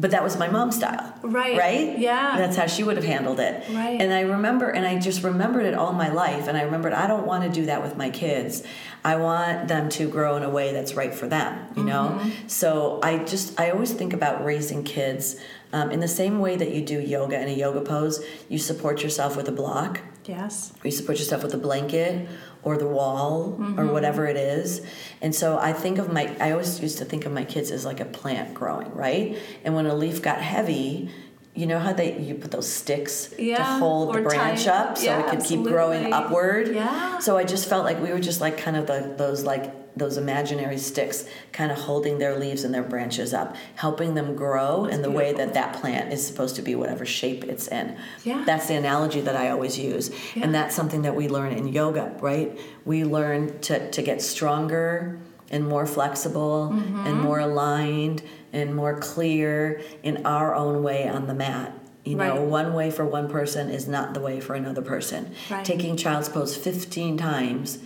[0.00, 1.14] but that was my mom's style.
[1.22, 1.58] Right.
[1.58, 1.98] Right?
[1.98, 2.36] Yeah.
[2.38, 3.62] That's how she would have handled it.
[3.70, 4.00] Right.
[4.00, 6.48] And I remember, and I just remembered it all my life.
[6.48, 8.62] And I remembered, I don't want to do that with my kids.
[9.04, 12.18] I want them to grow in a way that's right for them, you know?
[12.18, 12.48] Mm-hmm.
[12.48, 15.36] So I just, I always think about raising kids
[15.72, 18.24] um, in the same way that you do yoga in a yoga pose.
[18.48, 20.72] You support yourself with a block, Yes.
[20.82, 22.28] or you support yourself with a blanket
[22.62, 23.88] or the wall or Mm-hmm.
[23.92, 24.80] whatever it is.
[25.22, 27.84] And so I think of my, I always used to think of my kids as
[27.84, 29.38] like a plant growing, right?
[29.64, 31.10] And when a leaf got heavy,
[31.54, 34.96] you know how they you put those sticks to hold the or tie branch up
[34.96, 36.68] so Yeah, it could keep growing upward.
[36.68, 37.18] Yeah.
[37.18, 40.16] So I just felt like we were just like kind of the, those like those
[40.16, 45.02] imaginary sticks kind of holding their leaves and their branches up, helping them grow in
[45.02, 47.96] the way that that plant is supposed to be whatever shape it's in.
[48.24, 48.42] Yeah.
[48.44, 50.10] That's the analogy that I always use.
[50.34, 50.42] Yeah.
[50.44, 52.58] And that's something that we learn in yoga, right?
[52.84, 55.20] We learn to, to get stronger
[55.52, 57.06] and more flexible Mm-hmm.
[57.06, 61.72] and more aligned and more clear in our own way on the mat.
[62.04, 62.40] You know, Right.
[62.40, 65.32] one way for one person is not the way for another person.
[65.50, 65.64] Right.
[65.64, 67.78] Taking child's pose 15 times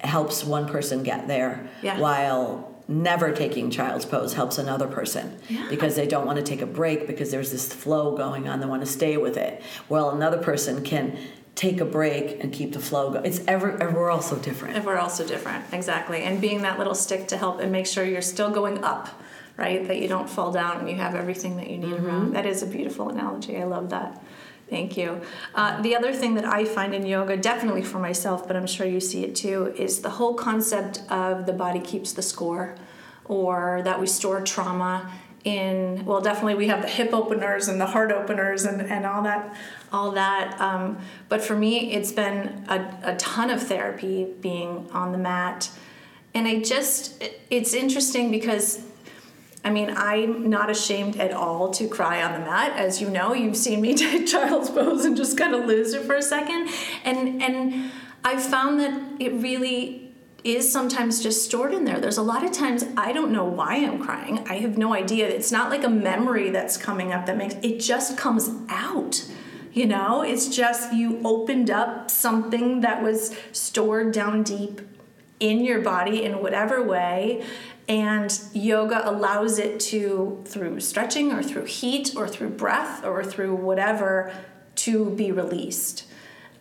[0.00, 1.98] helps one person get there Yeah.
[1.98, 5.66] while never taking child's pose helps another person Yeah.
[5.68, 8.66] because they don't want to take a break because there's this flow going on they
[8.66, 11.18] want to stay with it while another person can
[11.54, 14.86] take a break and keep the flow going it's ever we're all so different And
[14.86, 16.22] we're all so different, exactly.
[16.22, 19.08] And being that little stick to help and make sure you're still going up,
[19.56, 19.86] right?
[19.86, 22.06] That you don't fall down and you have everything that you need mm-hmm.
[22.06, 22.32] around.
[22.36, 23.56] That is a beautiful analogy.
[23.58, 24.22] I love that.
[24.68, 25.22] Thank you.
[25.54, 28.86] Uh, the other thing that I find in yoga, definitely for myself, but I'm sure
[28.86, 32.74] you see it too, is the whole concept of the body keeps the score
[33.24, 35.10] or that we store trauma
[35.44, 39.22] in well definitely we have the hip openers and the heart openers and, and all
[39.22, 39.56] that
[39.92, 45.12] all that um, but for me it's been a, a ton of therapy being on
[45.12, 45.70] the mat
[46.34, 48.87] and i just it's interesting because
[49.64, 52.72] I mean, I'm not ashamed at all to cry on the mat.
[52.76, 56.02] As you know, you've seen me take child's pose and just kind of lose it
[56.02, 56.68] for a second.
[57.04, 57.90] And and
[58.24, 60.12] I've found that it really
[60.44, 61.98] is sometimes just stored in there.
[61.98, 64.46] There's a lot of times I don't know why I'm crying.
[64.48, 65.28] I have no idea.
[65.28, 69.24] It's not like a memory that's coming up that makes it just comes out.
[69.72, 74.80] You know, it's just you opened up something that was stored down deep
[75.40, 77.44] in your body in whatever way
[77.88, 83.54] and yoga allows it to through stretching or through heat or through breath or through
[83.54, 84.30] whatever
[84.74, 86.04] to be released.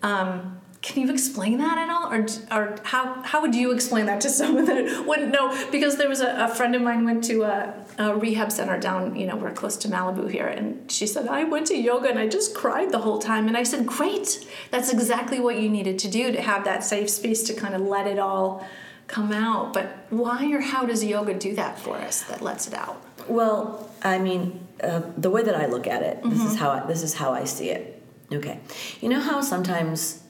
[0.02, 2.14] Um, can you explain that at all?
[2.14, 5.54] Or, or how, how would you explain that to someone that wouldn't know?
[5.70, 9.16] Because there was a, a friend of mine went to a, a rehab center down
[9.16, 12.20] you know we're close to malibu here and she said i went to yoga and
[12.20, 13.48] i just cried the whole time.
[13.48, 14.48] And i said great.
[14.72, 17.82] That's exactly what you needed to do to have that safe space to kind of
[17.82, 18.66] let it all
[19.08, 19.74] come out.
[19.74, 23.02] But why or how does yoga do that for us that lets it out?
[23.28, 26.86] Well, I mean, uh, the way that I look at it, this is how I,
[26.86, 28.02] this is how I see it.
[28.32, 28.60] Okay,
[29.02, 30.22] you know how sometimes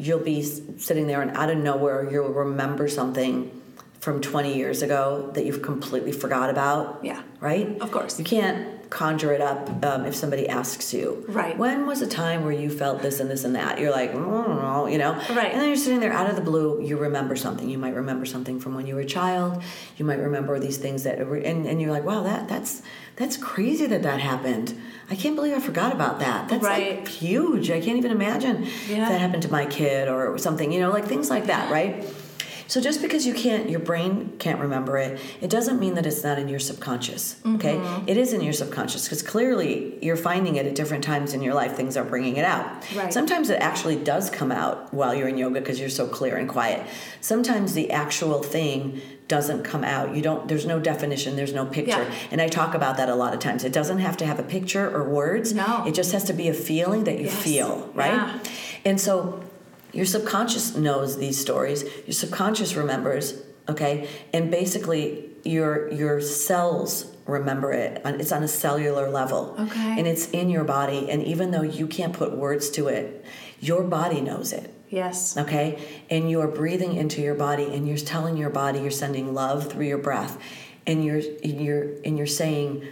[0.00, 3.59] you'll be sitting there and out of nowhere you'll remember something
[4.00, 7.00] from 20 years ago that you've completely forgot about.
[7.02, 7.22] Yeah.
[7.38, 7.78] Right.
[7.82, 8.18] Of course.
[8.18, 11.22] You can't conjure it up um, if somebody asks you.
[11.28, 11.56] Right.
[11.56, 13.78] When was a time where you felt this and this and that?
[13.78, 15.12] You're like, "Mm, I don't know, you know.
[15.12, 15.52] Right.
[15.52, 16.80] And then you're sitting there out of the blue.
[16.82, 17.68] You remember something.
[17.68, 19.62] You might remember something from when you were a child.
[19.98, 22.82] You might remember these things that, were, and, and you're like, wow, that that's
[23.16, 24.80] that's crazy that that happened.
[25.10, 26.48] I can't believe I forgot about that.
[26.48, 27.00] That's Right.
[27.00, 27.70] like huge.
[27.70, 29.02] I can't even imagine Yeah.
[29.02, 30.72] if that happened to my kid or something.
[30.72, 32.02] You know, like things like that, right?
[32.70, 36.22] So just because you can't, your brain can't remember it, it doesn't mean that it's
[36.22, 37.34] not in your subconscious.
[37.44, 38.08] Okay, Mm-hmm.
[38.08, 41.52] It is in your subconscious because clearly you're finding it at different times in your
[41.54, 41.74] life.
[41.74, 42.64] Things are bringing it out.
[42.94, 43.12] Right.
[43.12, 46.48] Sometimes it actually does come out while you're in yoga because you're so clear and
[46.48, 46.86] quiet.
[47.20, 50.14] Sometimes the actual thing doesn't come out.
[50.14, 50.46] You don't.
[50.46, 51.34] There's no definition.
[51.36, 52.02] There's no picture.
[52.04, 52.14] Yeah.
[52.30, 53.64] And I talk about that a lot of times.
[53.64, 55.52] It doesn't have to have a picture or words.
[55.54, 55.84] No.
[55.86, 57.42] It just has to be a feeling that you Yes.
[57.42, 58.14] feel, right?
[58.14, 58.38] Yeah.
[58.84, 59.42] And so
[59.92, 61.82] your subconscious knows these stories.
[62.06, 64.08] Your subconscious remembers, okay?
[64.32, 68.02] And basically your your cells remember it.
[68.04, 69.56] It's on a cellular level.
[69.58, 69.98] Okay.
[69.98, 73.24] And it's in your body and even though you can't put words to it,
[73.60, 74.74] your body knows it.
[74.88, 76.02] yes Okay?
[76.10, 79.70] And you are breathing into your body and you're telling your body you're sending love
[79.70, 80.38] through your breath
[80.86, 82.86] and you're you're and you're saying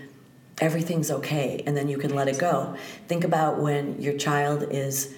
[0.60, 2.76] everything's okay and then you can let it go.
[3.08, 5.14] Think about when your child is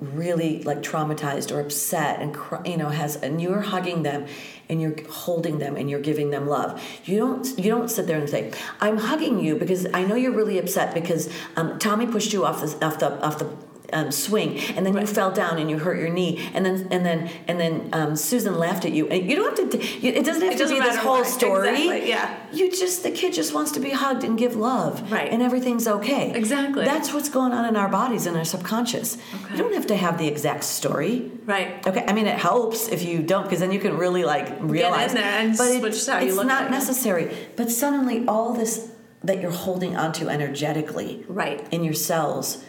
[0.00, 2.36] really like traumatized or upset and
[2.66, 4.26] you know has and you're hugging them
[4.68, 6.82] and you're holding them and you're giving them love.
[7.04, 10.32] You don't you don't sit there and say i'm hugging you because i know you're
[10.32, 13.48] really upset because um, tommy pushed you off the off the off the
[13.92, 17.04] um, swing, and then you fell down and you hurt your knee, and then and
[17.04, 19.08] then and then um, Susan laughed at you.
[19.08, 19.78] And you don't have to.
[20.06, 21.22] It doesn't have It to doesn't be this whole why.
[21.24, 21.68] story.
[21.68, 22.36] Exactly, yeah.
[22.52, 25.30] You just the kid just wants to be hugged and give love, Right.
[25.32, 26.32] And everything's okay.
[26.34, 26.84] Exactly.
[26.84, 29.16] That's what's going on in our bodies and our subconscious.
[29.16, 29.52] Okay.
[29.52, 31.30] You don't have to have the exact story.
[31.44, 31.86] Right.
[31.86, 35.12] Okay, I mean it helps if you don't, because then you can really like realize.
[35.12, 36.70] Get in there and but switch it's, how you it's not at it.
[36.70, 37.34] necessary.
[37.56, 38.90] But suddenly, all this
[39.24, 41.66] that you're holding onto energetically, Right.
[41.72, 42.64] in your cells,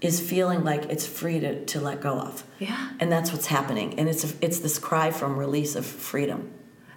[0.00, 2.44] is feeling like it's free to, to let go of.
[2.58, 2.90] Yeah.
[3.00, 6.50] And that's what's happening, and it's it's this cry from release of freedom.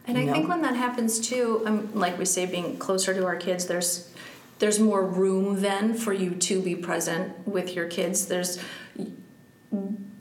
[0.06, 0.34] And I know?
[0.34, 4.14] think when that happens too, um, like we say, being closer to our kids, there's
[4.60, 8.26] there's more room then for you to be present with your kids.
[8.26, 8.60] There's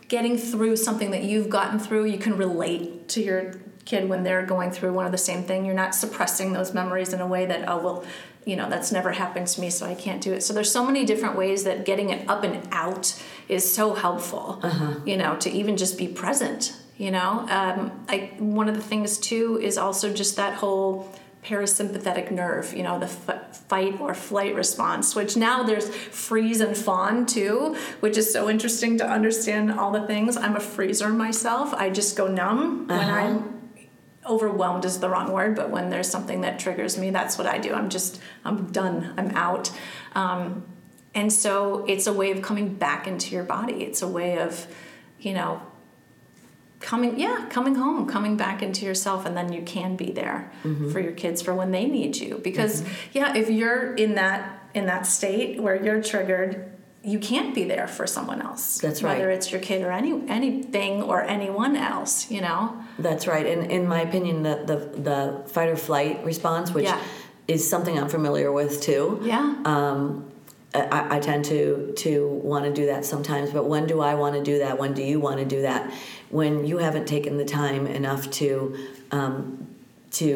[0.09, 2.07] getting through something that you've gotten through.
[2.07, 3.55] You can relate to your
[3.85, 5.65] kid when they're going through one of the same thing.
[5.65, 8.05] You're not suppressing those memories in a way that oh well,
[8.47, 10.43] you know that's never happened to me, so I can't do it.
[10.43, 14.63] So there's so many different ways that getting it up and out is so helpful.
[15.05, 19.19] You know, to even just be present you know um, I, one of the things
[19.19, 21.13] too is also just that whole
[21.45, 26.77] parasympathetic nerve you know the f- fight or flight response which now there's freeze and
[26.77, 31.73] fawn too which is so interesting to understand all the things i'm a freezer myself
[31.75, 33.56] i just go numb when i'm
[34.29, 37.59] overwhelmed is the wrong word but when there's something that triggers me that's what i
[37.59, 37.73] do.
[37.73, 39.15] I'm just i'm done.
[39.17, 39.71] I'm out.
[40.15, 40.65] Um,
[41.15, 43.83] and so it's a way of coming back into your body.
[43.85, 44.67] It's a way of
[45.19, 45.63] you know
[46.81, 50.91] coming yeah coming home coming back into yourself and then you can be there Mm-hmm.
[50.91, 52.39] for your kids for when they need you.
[52.43, 56.71] Because yeah if you're in that in that state where you're triggered
[57.13, 59.17] you can't be there for someone else That's right.
[59.19, 62.61] whether it's your kid or any anything or anyone else you know
[62.99, 63.47] That's right.
[63.47, 64.77] And in my opinion, the the,
[65.09, 67.01] the fight or flight response, which Yeah.
[67.47, 69.21] is something I'm familiar with too.
[69.23, 70.01] yeah Um,
[70.75, 72.11] I, I tend to to
[72.51, 74.79] want to do that sometimes, but when do I want to do that?
[74.83, 75.83] When do you want to do that?
[76.29, 78.77] When you haven't taken the time enough to
[79.19, 79.69] um,
[80.21, 80.29] to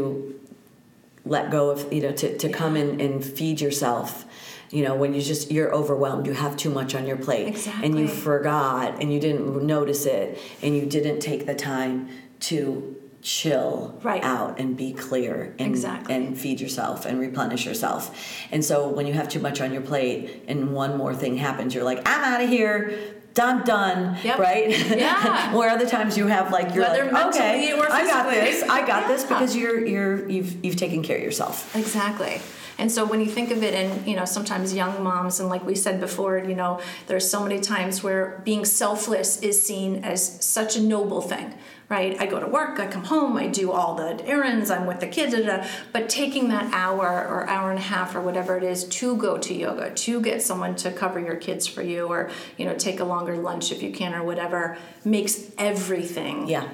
[1.27, 4.25] let go of you know to, to come in and feed yourself
[4.71, 7.99] you know when you just you're overwhelmed you have too much on your plate and
[7.99, 12.09] you forgot and you didn't notice it and you didn't take the time
[12.41, 14.23] to chill Right.
[14.25, 16.15] out and be clear and, Exactly.
[16.15, 18.17] and feed yourself and replenish yourself
[18.51, 21.75] and so when you have too much on your plate and one more thing happens
[21.75, 22.99] you're like i'm out of here
[23.39, 24.39] I'm done, Yep.
[24.39, 24.69] right?
[24.99, 25.55] Yeah.
[25.57, 29.09] Where other times you have like you're Whether like, okay, I got this, I got
[29.09, 31.75] this because you're you're you've you've taken care of yourself.
[31.75, 32.41] Exactly.
[32.81, 35.65] And so when you think of it, and you know, sometimes young moms, and like
[35.67, 40.43] we said before, you know, there's so many times where being selfless is seen as
[40.43, 41.53] such a noble thing,
[41.91, 42.19] right?
[42.19, 45.09] I go to work, I come home, I do all the errands, I'm with the
[45.09, 45.69] kids, da, da, da.
[45.93, 49.37] but taking that hour or hour and a half or whatever it is to go
[49.37, 52.99] to yoga, to get someone to cover your kids for you, or you know, take
[52.99, 56.67] a longer lunch if you can, or whatever, makes everything Yeah,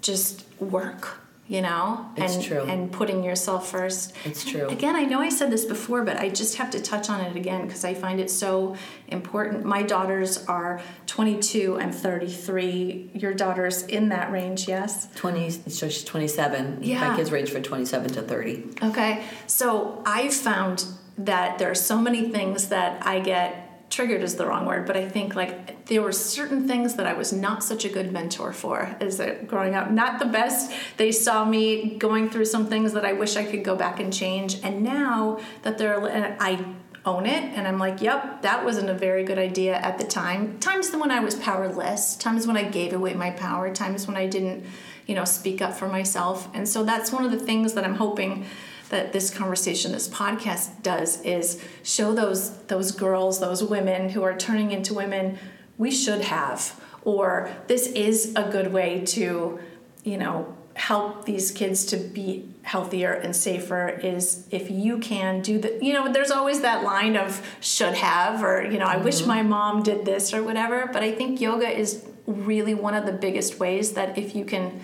[0.00, 2.62] just work you know It's and true.
[2.62, 4.68] and putting yourself first It's true.
[4.68, 7.36] again i know i said this before but i just have to touch on it
[7.36, 8.76] again because i find it so
[9.08, 15.50] important my daughters are 22 and 33 your daughter's in that range yes twenty.
[15.50, 16.78] So she's twenty seven.
[16.82, 17.08] Yeah.
[17.08, 18.64] My kids range from twenty seven to thirty.
[18.82, 20.84] Okay, so I've found
[21.18, 23.61] that there are so many things that I get
[23.92, 27.12] triggered is the wrong word, but I think like there were certain things that I
[27.12, 29.90] was not such a good mentor for as a, growing up.
[29.90, 30.72] Not the best.
[30.96, 34.12] They saw me going through some things that I wish I could go back and
[34.12, 36.64] change, and now that they're I
[37.04, 40.58] own it and I'm like, yep, that wasn't a very good idea at the time.
[40.60, 44.26] Times when I was powerless, times when I gave away my power, times when I
[44.26, 44.64] didn't,
[45.06, 46.48] you know, speak up for myself.
[46.54, 48.46] And so that's one of the things that I'm hoping
[48.92, 54.36] that this conversation, this podcast does is show those those girls, those women who are
[54.36, 55.38] turning into women
[55.76, 59.58] we should have or this is a good way to,
[60.04, 65.58] you know, help these kids to be healthier and safer is if you can do
[65.58, 69.18] the you know there's always that line of should have or you know I wish
[69.18, 69.28] mm-hmm.
[69.28, 73.12] my mom did this or whatever but I think yoga is really one of the
[73.12, 74.80] biggest ways that if you can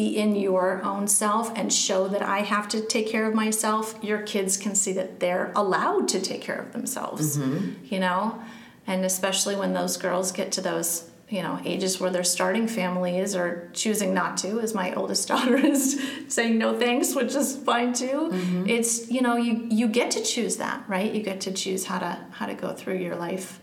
[0.00, 4.02] be in your own self and show that I have to take care of myself,
[4.02, 7.36] your kids can see that they're allowed to take care of themselves.
[7.36, 7.84] Mm-hmm.
[7.94, 8.42] You know?
[8.86, 13.36] And especially when those girls get to those, you know, ages where they're starting families
[13.36, 17.92] or choosing not to, as my oldest daughter is saying no thanks, which is fine
[17.92, 18.30] too.
[18.32, 18.70] Mm-hmm.
[18.70, 21.12] It's, you know, you you get to choose that, right?
[21.12, 23.60] You get to choose how to how to go through your life.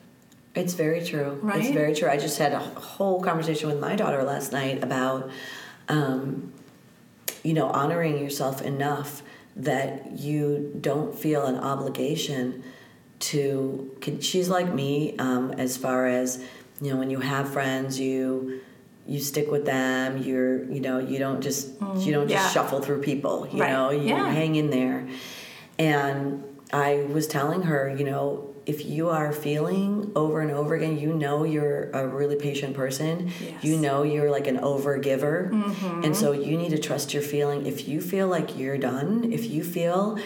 [0.53, 1.39] It's very true.
[1.55, 2.09] It's very true.
[2.09, 5.29] I just had a whole conversation with my daughter last night about,
[5.89, 6.53] um,
[7.43, 9.21] you know, honoring yourself enough
[9.55, 12.63] that you don't feel an obligation
[13.19, 13.95] to.
[14.21, 16.43] She's like me um, as far as
[16.81, 18.61] you know when you have friends you
[19.07, 22.49] you stick with them you're you know you don't just you don't just yeah.
[22.49, 23.71] shuffle through people you Right.
[23.71, 24.29] know you Yeah.
[24.29, 25.07] hang in there
[25.79, 30.97] and i was telling her you know if you are feeling over and over again
[31.03, 33.63] you know you're a really patient person Yes.
[33.63, 36.03] you know you're like an over giver Mm-hmm.
[36.05, 39.43] and so you need to trust your feeling if you feel like you're done if
[39.53, 40.17] you feel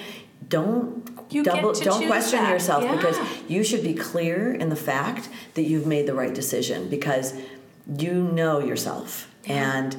[0.56, 2.52] don't You double don't question that.
[2.52, 2.96] yourself Yeah.
[2.96, 3.18] because
[3.48, 7.34] you should be clear in the fact that you've made the right decision because
[8.06, 9.10] you know yourself
[9.46, 9.98] and e-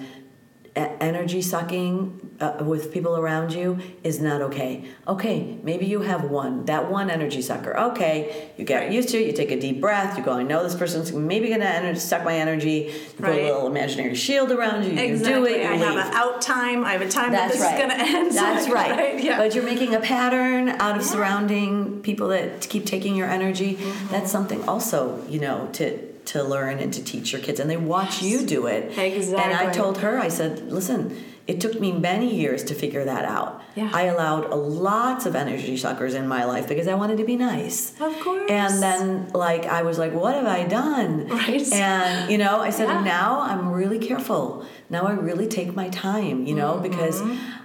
[0.74, 4.84] energy sucking uh, with people around you is not okay.
[5.06, 7.76] Okay, maybe you have one, that one energy sucker.
[7.78, 8.90] Okay, you get Right.
[8.92, 11.50] used to it, you take a deep breath, you go, I know this person's maybe
[11.50, 12.90] gonna ener- suck my energy.
[12.90, 13.40] You put Right.
[13.40, 15.32] a little imaginary shield around you, you Exactly.
[15.34, 15.80] do it, you I leave.
[15.80, 16.84] have an out time.
[16.84, 18.00] I have a time That's that this right.
[18.00, 18.32] is to end.
[18.34, 19.22] so That's I- right.
[19.22, 19.36] Yeah.
[19.38, 21.08] But you're making a pattern out of Yeah.
[21.08, 23.74] surrounding people that keep taking your energy.
[23.74, 24.08] Mm-hmm.
[24.10, 27.76] That's something also, you know, to to learn and to teach your kids, and they
[27.76, 28.96] watch you do it.
[28.98, 31.16] Exactly and I told her, I said, listen.
[31.44, 33.62] It took me many years to figure that out.
[33.74, 33.90] Yeah.
[33.92, 38.00] I allowed lots of energy suckers in my life because I wanted to be nice.
[38.00, 38.48] Of course.
[38.48, 41.26] And then, like, I was like, what have I done?
[41.26, 41.72] Right.
[41.72, 43.02] And, you know, I said, Yeah.
[43.02, 44.64] now I'm really careful.
[44.88, 46.88] Now I really take my time, you know, mm-hmm.
[46.88, 47.20] because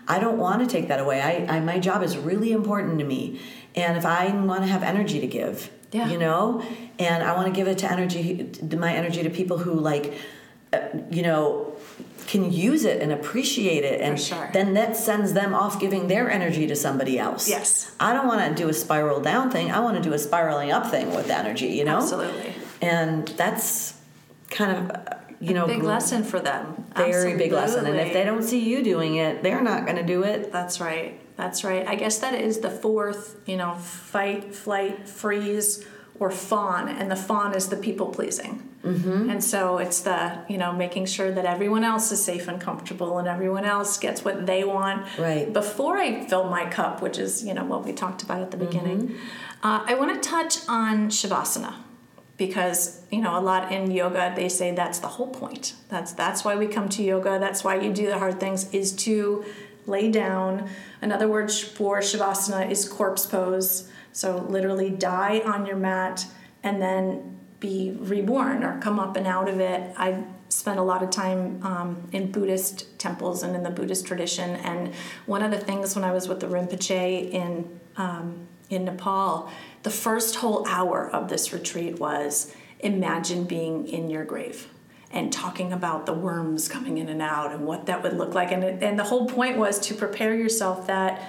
[0.08, 1.22] I don't want to take that away.
[1.22, 3.40] I, I my job is really important to me,
[3.76, 6.10] and if I want to have energy to give, Yeah.
[6.10, 6.62] you know,
[7.00, 10.14] and I want to give it to energy, my energy to people who like,
[10.74, 10.80] uh,
[11.10, 11.76] you know,
[12.28, 14.50] can use it and appreciate it, and sure.
[14.52, 17.48] then that sends them off giving their energy to somebody else.
[17.48, 17.96] Yes.
[18.02, 19.72] I don't want to do a spiral down thing.
[19.72, 21.98] I want to do a spiraling up thing with energy, you know.
[21.98, 22.54] Absolutely.
[22.82, 23.98] And that's
[24.50, 26.86] kind of, you know, Big lesson for them.
[26.96, 27.86] very big lesson.
[27.86, 30.52] And if they don't see you doing it, they're not going to do it.
[30.52, 31.20] That's right.
[31.38, 31.88] That's right.
[31.88, 35.86] I guess that is the fourth, you know, fight, flight, freeze,
[36.20, 36.90] or fawn.
[36.90, 38.64] And the fawn is the people pleasing.
[38.84, 39.30] Mm-hmm.
[39.30, 43.20] And so it's the, you know, making sure that everyone else is safe and comfortable
[43.20, 45.06] and everyone else gets what they want.
[45.20, 45.52] Right.
[45.52, 48.58] Before I fill my cup, which is, you know, what we talked about at the
[48.58, 49.68] beginning, Mm-hmm.
[49.68, 51.74] uh, I want to touch on Shavasana
[52.38, 55.74] because you know a lot in yoga they say that's the whole point.
[55.90, 57.40] That's that's why we come to yoga.
[57.40, 59.44] That's why you do the hard things is to
[59.86, 60.70] lay down.
[61.02, 63.90] Another word for shavasana is corpse pose.
[64.12, 66.26] So literally die on your mat
[66.64, 69.94] and then be reborn or come up and out of it.
[69.98, 74.56] I've spent a lot of time um, in buddhist temples and in the buddhist tradition.
[74.58, 74.94] And
[75.26, 79.50] one of the things when i was with the rinpoche in um, in nepal
[79.88, 84.68] the first whole hour of this retreat was imagine being in your grave
[85.12, 88.52] and talking about the worms coming in and out and what that would look like.
[88.52, 91.22] And, it, and the whole point was to prepare yourself that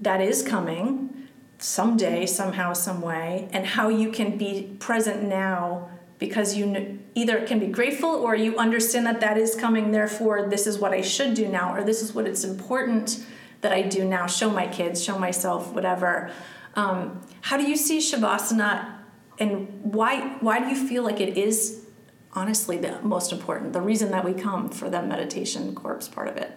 [0.00, 1.26] that is coming
[1.58, 7.44] someday somehow some way and how you can be present now because you kn- either
[7.44, 11.02] can be grateful or you understand that that is coming therefore this is what i
[11.02, 13.22] should do now or this is what it's important
[13.60, 14.26] that i do now.
[14.26, 16.30] Show my kids show myself whatever
[16.74, 18.96] um, how do you see shavasana
[19.38, 21.86] and why why do you feel like it is
[22.32, 26.36] honestly the most important the reason that we come for that meditation corpse part of
[26.36, 26.56] it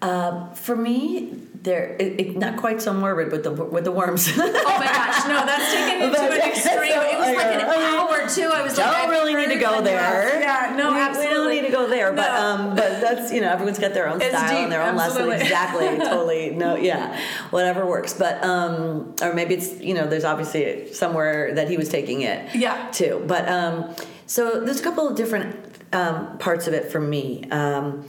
[0.00, 1.32] Uh, for me,
[1.62, 4.28] there it, it, not quite so morbid with the with the worms.
[4.32, 4.52] Oh my
[4.86, 6.92] gosh, no, that's taken it to But- an extreme.
[6.92, 8.48] It was like an hour too.
[8.54, 10.38] I was don't like, really need to go there.
[10.40, 11.30] Yeah, no, we, absolutely.
[11.30, 12.46] We don't need to go there, but No.
[12.46, 14.96] um, but that's you know everyone's got their own It's style deep, and their own
[15.00, 15.30] absolutely.
[15.30, 15.46] lesson.
[15.46, 16.50] Exactly, totally.
[16.50, 17.18] No, yeah,
[17.50, 18.14] whatever works.
[18.14, 22.54] But um, or maybe it's you know there's obviously somewhere that he was taking it.
[22.54, 22.88] Yeah.
[22.92, 23.96] Too, but um,
[24.26, 25.56] so there's a couple of different
[25.92, 27.50] um, parts of it for me.
[27.50, 28.06] Um,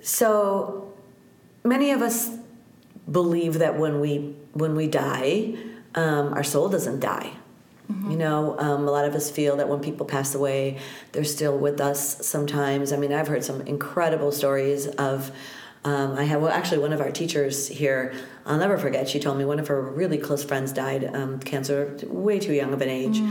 [0.00, 0.87] so
[1.68, 2.30] many of us
[3.10, 5.54] believe that when we when we die,
[5.94, 7.32] um, our soul doesn't die.
[8.10, 10.76] You know, um, a lot of us feel that when people pass away,
[11.12, 12.92] they're still with us sometimes.
[12.92, 15.30] I mean, I've heard some incredible stories of.
[15.84, 18.12] Um, I have well, actually one of our teachers here.
[18.44, 19.08] I'll never forget.
[19.08, 22.74] She told me one of her really close friends died um, cancer, way too young
[22.74, 23.22] of an age,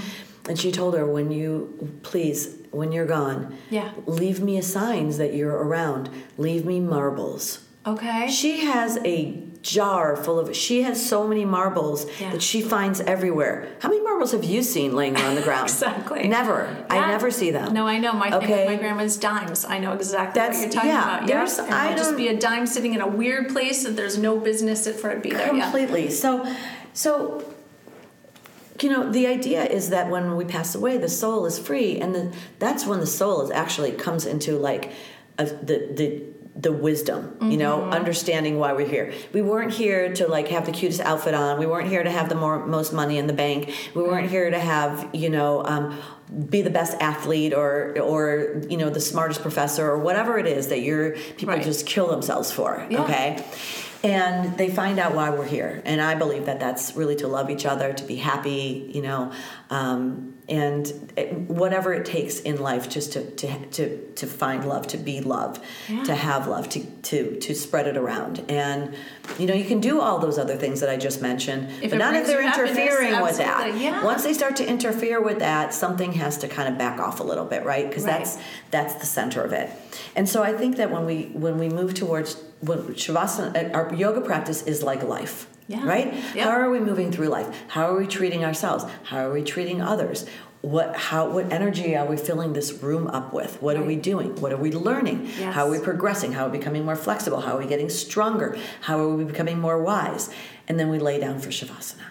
[0.49, 3.91] and she told her, "When you please, when you're gone, Yeah.
[4.07, 6.09] leave me a signs that you're around.
[6.39, 8.29] Leave me marbles." Okay.
[8.29, 10.55] She has a jar full of.
[10.55, 12.31] She has so many marbles Yeah.
[12.33, 13.67] that she finds everywhere.
[13.79, 15.69] How many marbles have you seen laying around the ground?
[15.77, 16.27] Exactly.
[16.27, 16.85] Never.
[16.89, 17.73] I never see them.
[17.73, 18.13] No, I know.
[18.13, 18.65] My Okay.
[18.65, 19.65] my grandma's dimes.
[19.65, 21.29] I know exactly That's- what you're talking yeah, about.
[21.29, 21.65] yeah.
[21.65, 24.88] And I just be a dime sitting in a weird place that there's no business
[24.99, 25.53] for it to be there.
[25.55, 25.63] Yeah.
[25.63, 26.09] Completely.
[26.11, 26.31] So,
[26.93, 27.43] so.
[28.79, 32.13] You know, the idea is that when we pass away, the soul is free, and
[32.13, 34.91] the, that's when the soul is actually comes into like
[35.39, 36.23] a, the the
[36.60, 37.51] the wisdom, mm-hmm.
[37.51, 37.93] you know, mm-hmm.
[37.93, 39.14] understanding why we're here.
[39.32, 41.60] We weren't here to like have the cutest outfit on.
[41.60, 43.74] We weren't here to have the more most money in the bank.
[43.93, 45.99] We weren't here to have, you know, um,
[46.49, 50.68] be the best athlete or or you know the smartest professor or whatever it is
[50.68, 51.64] that your people right.
[51.64, 52.86] just kill themselves for.
[52.89, 53.03] Yeah.
[53.03, 53.45] Okay
[54.04, 57.50] and they find out why we're here and i believe that that's really to love
[57.50, 59.32] each other to be happy you know
[59.70, 64.88] um, and it, whatever it takes in life just to, to, to, to find love
[64.88, 66.04] to be love yeah.
[66.04, 68.95] to have love to, to, to spread it around and
[69.38, 71.98] you know you can do all those other things that i just mentioned if but
[71.98, 74.04] not if they're interfering with that yeah.
[74.04, 77.24] once they start to interfere with that something has to kind of back off a
[77.24, 78.20] little bit right because right.
[78.20, 78.38] that's
[78.72, 79.70] that's the center of it
[80.16, 84.22] and so i think that when we when we move towards when shavasana our yoga
[84.22, 85.86] practice is like life yeah.
[85.86, 86.14] Right?
[86.14, 86.45] Yep.
[86.45, 87.47] How are we moving through life?
[87.68, 88.86] How are we treating ourselves?
[89.03, 90.26] How are we treating others?
[90.62, 93.62] What how what energy are we filling this room up with?
[93.62, 93.84] What right.
[93.84, 94.36] are we doing?
[94.38, 95.30] What are we learning?
[95.38, 95.53] Yes.
[95.53, 96.32] How are we progressing?
[96.32, 97.41] How are we becoming more flexible?
[97.41, 98.58] How are we getting stronger?
[98.82, 100.30] How are we becoming more wise?
[100.68, 102.05] And then we lay down for shavasana.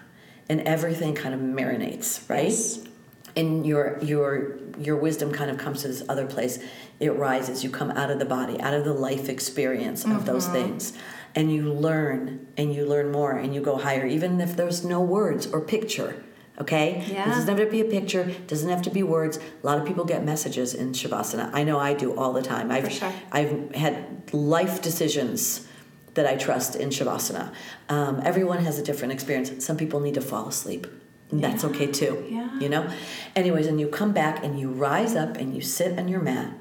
[0.49, 2.44] And everything kind of marinates, right?
[2.44, 2.84] Yes.
[3.37, 6.59] And your your your wisdom kind of comes to this other place.
[7.01, 7.62] It rises.
[7.62, 10.24] You come out of the body, out of the life experience of mm-hmm.
[10.24, 10.95] those things
[11.37, 15.01] and you learn and you learn more and you go higher, even if there's no
[15.01, 16.24] words or picture.
[16.59, 17.05] Okay?
[17.07, 17.30] Yeah.
[17.30, 19.37] It doesn't have to be a picture, doesn't have to be words.
[19.62, 21.51] A lot of people get messages in Shavasana.
[21.53, 22.70] I know I do all the time.
[22.70, 23.12] I've, sure.
[23.30, 25.68] I've had life decisions
[26.14, 27.53] that I trust in Shavasana.
[27.91, 29.62] Um, everyone has a different experience.
[29.62, 30.87] Some people need to fall asleep.
[31.30, 31.50] And yeah.
[31.50, 32.24] That's okay too.
[32.30, 32.58] Yeah.
[32.58, 32.90] You know?
[33.34, 36.52] Anyways, and you come back and you rise up and you sit on your mat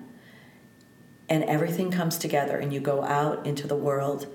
[1.30, 4.28] and everything comes together and you go out into the world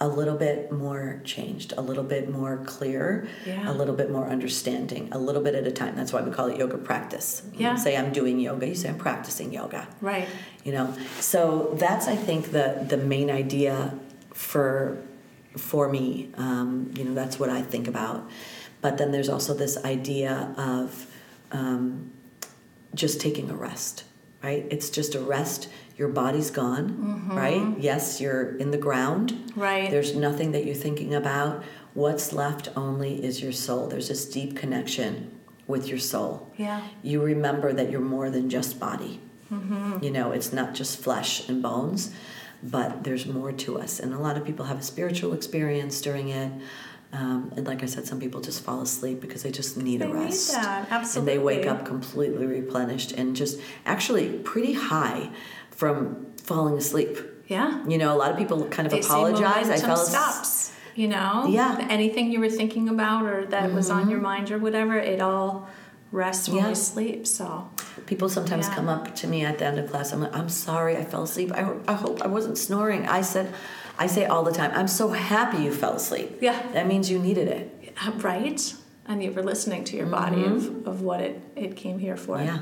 [0.00, 3.70] a little bit more changed, a little bit more clear, yeah.
[3.70, 5.94] a little bit more understanding, a little bit at a time.
[5.94, 7.42] That's why we call it yoga practice.
[7.54, 7.76] Yeah.
[7.76, 9.86] say I'm doing yoga, you say I'm practicing yoga.
[10.00, 10.28] Right.
[10.64, 10.94] You know.
[11.20, 13.96] So that's I think the the main idea
[14.32, 14.98] for
[15.56, 16.30] for me.
[16.36, 18.28] Um, you know, that's what I think about.
[18.84, 21.06] But then there's also this idea of
[21.52, 22.12] um,
[22.94, 24.04] just taking a rest,
[24.42, 24.66] right?
[24.70, 27.34] It's just a rest your body's gone, mm-hmm.
[27.34, 27.78] right?
[27.78, 29.52] Yes, you're in the ground.
[29.56, 29.90] Right.
[29.90, 31.64] There's nothing that you're thinking about.
[31.94, 33.86] What's left only is your soul.
[33.86, 35.30] There's this deep connection
[35.66, 36.52] with your soul.
[36.58, 36.86] Yeah.
[37.02, 39.18] You remember that you're more than just body.
[39.50, 40.04] Mm-hmm.
[40.04, 42.12] You know, it's not just flesh and bones,
[42.62, 43.98] but there's more to us.
[43.98, 46.52] And a lot of people have a spiritual experience during it.
[47.14, 50.06] Um, and like I said, some people just fall asleep because they just need they
[50.06, 50.52] a rest.
[50.52, 50.88] Need that.
[50.90, 51.32] Absolutely.
[51.34, 55.30] And they wake up completely replenished and just actually pretty high
[55.70, 57.18] from falling asleep.
[57.46, 57.86] Yeah.
[57.86, 59.70] You know, a lot of people kind of they apologize.
[59.70, 60.72] I fell stops.
[60.96, 61.86] You know, yeah.
[61.88, 63.76] Anything you were thinking about or that mm-hmm.
[63.76, 64.24] was on your mm-hmm.
[64.24, 65.68] mind or whatever, it all
[66.10, 66.68] rests when yeah.
[66.70, 67.26] you sleep.
[67.28, 67.68] So
[68.06, 68.74] people sometimes yeah.
[68.74, 70.12] come up to me at the end of class.
[70.12, 71.52] I'm like, I'm sorry, I fell asleep.
[71.52, 73.06] I, I hope I wasn't snoring.
[73.06, 73.52] I said,
[73.98, 76.38] I say all the time, I'm so happy you fell asleep.
[76.40, 76.60] Yeah.
[76.72, 77.96] That means you needed it.
[78.16, 78.74] Right.
[79.06, 80.78] And you were listening to your body mm-hmm.
[80.80, 82.40] of, of what it, it came here for.
[82.40, 82.60] Yeah.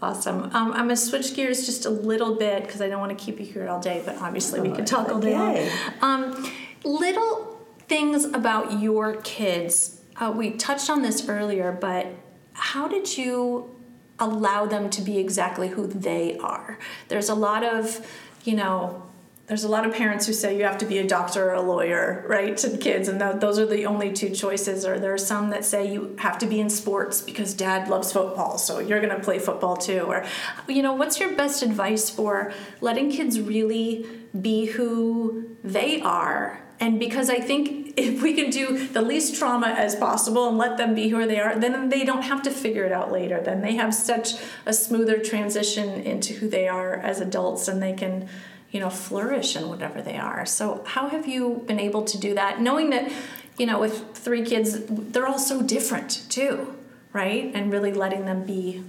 [0.00, 0.44] Awesome.
[0.44, 3.24] Um, I'm going to switch gears just a little bit because I don't want to
[3.24, 5.72] keep you here all day, but obviously we could talk all day.
[6.00, 6.48] Um,
[6.84, 7.58] little
[7.88, 10.00] things about your kids.
[10.16, 12.06] Uh, we touched on this earlier, but
[12.52, 13.74] how did you
[14.20, 16.78] allow them to be exactly who they are?
[17.08, 18.06] There's a lot of,
[18.44, 19.02] you know,
[19.48, 21.62] there's a lot of parents who say you have to be a doctor or a
[21.62, 24.84] lawyer, right, to kids, and th- those are the only two choices.
[24.84, 28.12] Or there are some that say you have to be in sports because dad loves
[28.12, 30.00] football, so you're going to play football too.
[30.00, 30.26] Or,
[30.68, 34.04] you know, what's your best advice for letting kids really
[34.38, 36.62] be who they are?
[36.78, 40.76] And because I think if we can do the least trauma as possible and let
[40.76, 43.40] them be who they are, then they don't have to figure it out later.
[43.40, 44.34] Then they have such
[44.66, 48.28] a smoother transition into who they are as adults, and they can
[48.70, 50.44] you know flourish in whatever they are.
[50.46, 53.10] So how have you been able to do that knowing that
[53.58, 56.74] you know with three kids they're all so different too
[57.12, 57.50] right?
[57.54, 58.84] And really letting them be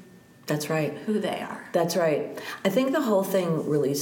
[0.45, 0.97] that's right.
[1.05, 1.63] who they are.
[1.73, 2.39] That's right.
[2.65, 3.95] I think the whole thing really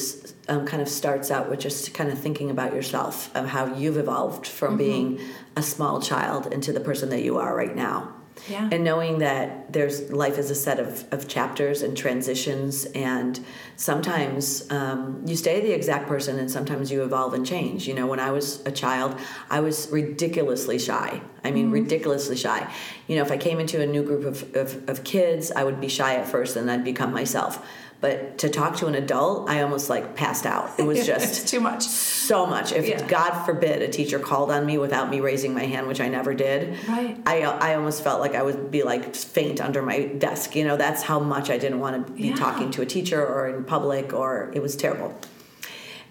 [0.47, 3.97] um, kind of starts out with just kind of thinking about yourself of how you've
[3.97, 4.77] evolved from mm-hmm.
[4.77, 5.19] being
[5.57, 8.13] a small child into the person that you are right now
[8.49, 8.69] yeah.
[8.71, 13.39] And knowing that there's life is a set of, of chapters and transitions, and
[13.75, 17.87] sometimes um, you stay the exact person, and sometimes you evolve and change.
[17.87, 19.17] You know, when I was a child,
[19.49, 21.21] I was ridiculously shy.
[21.43, 21.73] I mean, mm-hmm.
[21.73, 22.71] ridiculously shy.
[23.07, 25.79] You know, if I came into a new group of, of, of kids, I would
[25.79, 27.65] be shy at first, and I'd become myself
[27.99, 30.71] but to talk to an adult i almost like passed out.
[30.77, 31.83] It was just too much.
[31.83, 32.71] so much.
[32.71, 33.07] If yeah.
[33.07, 36.33] god forbid a teacher called on me without me raising my hand which i never
[36.33, 37.17] did right.
[37.25, 40.77] I i almost felt like i would be like faint under my desk you know?
[40.77, 42.35] That's how much i didn't want to be yeah.
[42.35, 45.17] talking to a teacher or in public or it was terrible.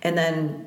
[0.02, 0.65] And then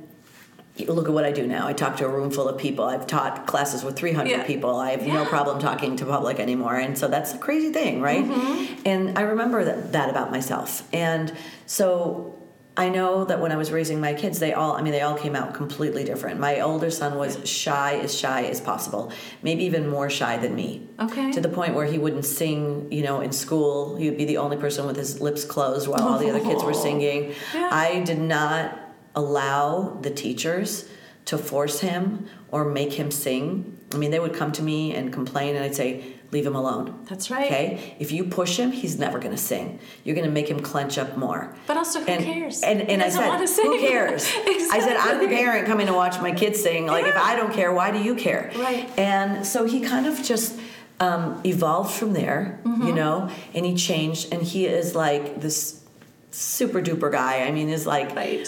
[0.88, 1.68] look at what I do now.
[1.68, 2.86] I talk to a room full of people.
[2.86, 4.44] I've taught classes with 300 Yeah.
[4.44, 4.76] people.
[4.76, 6.76] I have no problem talking to public anymore.
[6.76, 8.24] And so that's a crazy thing, right?
[8.24, 8.82] Mm-hmm.
[8.86, 10.88] And I remember that, that about myself.
[10.94, 11.34] And
[11.66, 12.36] so
[12.78, 15.18] I know that when I was raising my kids, they all, I mean, they all
[15.18, 16.40] came out completely different.
[16.40, 19.12] My older son was shy, as shy as possible,
[19.44, 20.88] maybe even more shy than me.
[20.98, 21.30] Okay.
[21.34, 23.98] To the point where he wouldn't sing, you know, in school.
[23.98, 26.64] He would be the only person with his lips closed while all the other kids
[26.64, 27.34] were singing.
[27.54, 27.68] Yeah.
[27.70, 28.80] I did not
[29.20, 30.90] allow the teachers
[31.26, 33.78] to force him or make him sing.
[33.94, 36.88] I mean, they would come to me and complain, and I'd say, Leave him alone.
[37.10, 37.46] That's right.
[37.52, 37.96] Okay?
[37.98, 39.80] If you push him, he's never going to sing.
[40.04, 41.56] You're going to make him clench up more.
[41.66, 42.62] But also, who and, cares?
[42.62, 43.64] And, He and I said.
[43.64, 44.26] Who cares?
[44.38, 45.28] I said, I'm the Exactly.
[45.36, 46.86] parent coming to watch my kids sing.
[46.86, 48.52] Like, if I don't care, why do you care?
[48.58, 48.88] Right.
[48.96, 50.60] And so he kind of just
[51.00, 52.86] um, evolved from there, Mm-hmm.
[52.86, 55.82] you know, and he changed, and he is like this
[56.30, 57.42] super duper guy.
[57.48, 58.48] I mean, is like Right.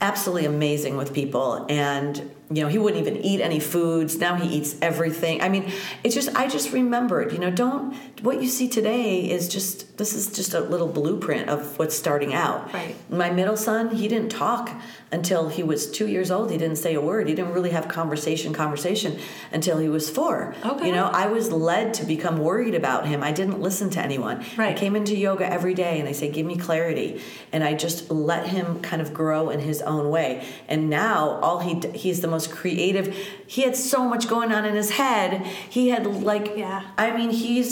[0.00, 1.66] Absolutely amazing with people.
[1.68, 5.70] And you know he wouldn't even eat any foods now he eats everything i mean
[6.02, 10.14] it's just i just remembered you know don't what you see today is just this
[10.14, 12.94] is just a little blueprint of what's starting out Right.
[13.10, 14.70] my middle son he didn't talk
[15.12, 17.86] until he was two years old he didn't say a word he didn't really have
[17.88, 19.18] conversation conversation
[19.52, 20.88] until he was four Okay.
[20.88, 24.44] you know i was led to become worried about him i didn't listen to anyone
[24.56, 24.74] Right.
[24.74, 27.20] i came into yoga every day and I say, give me clarity.
[27.52, 30.44] And I just let him kind of grow in his own way.
[30.68, 33.14] And now all he, he's the most creative.
[33.46, 35.46] He had so much going on in his head.
[35.68, 36.82] He had like, Yeah.
[36.96, 37.62] I mean, he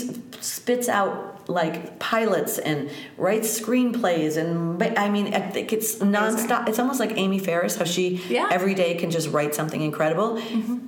[0.41, 4.37] spits out like pilots and writes screenplays.
[4.37, 6.69] And but, I mean, I think it's nonstop.
[6.69, 8.49] It's almost like Amy Ferris, how she Yeah.
[8.51, 10.79] every day can just write something incredible mm-hmm.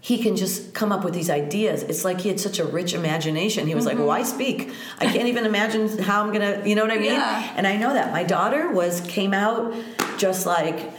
[0.00, 1.82] he can just come up with these ideas.
[1.82, 3.66] It's like he had such a rich imagination.
[3.66, 4.06] He was like, mm-hmm.
[4.06, 4.70] "Why speak?
[4.98, 7.12] I can't even imagine how I'm gonna." You know what I mean?
[7.12, 7.52] Yeah.
[7.56, 9.74] And I know that my daughter was came out
[10.16, 10.90] just like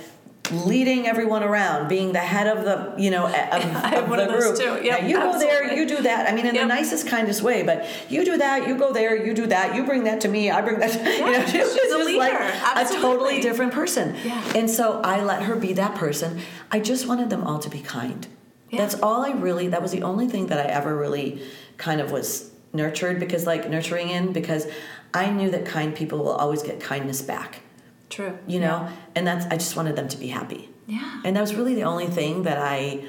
[0.52, 4.18] leading everyone around, being the head of the you know of, I have of one
[4.20, 4.80] the of those group.
[4.80, 4.86] too.
[4.86, 6.30] Yep, Now, you go there, you do that.
[6.30, 6.64] I mean, in Yep.
[6.64, 7.64] the nicest, kindest way.
[7.64, 9.76] But you do that, you go there, you do that.
[9.76, 10.92] You bring that to me, I bring that.
[10.92, 12.40] To, you know, she was she's just like leader.
[12.76, 14.16] a totally different person.
[14.26, 14.44] Yeah.
[14.56, 16.42] And so I let her be that person.
[16.72, 18.28] I just wanted them all to be kind.
[18.70, 18.80] Yeah.
[18.82, 19.68] That's all I really.
[19.70, 21.42] That was the only thing that I ever really
[21.78, 24.68] kind of was nurtured because, like, nurturing in because
[25.14, 27.62] I knew that kind people will always get kindness back.
[28.10, 28.38] True.
[28.48, 30.70] You know, and that's I just wanted them to be happy.
[30.88, 31.22] Yeah.
[31.24, 33.06] And that was really the only thing that I,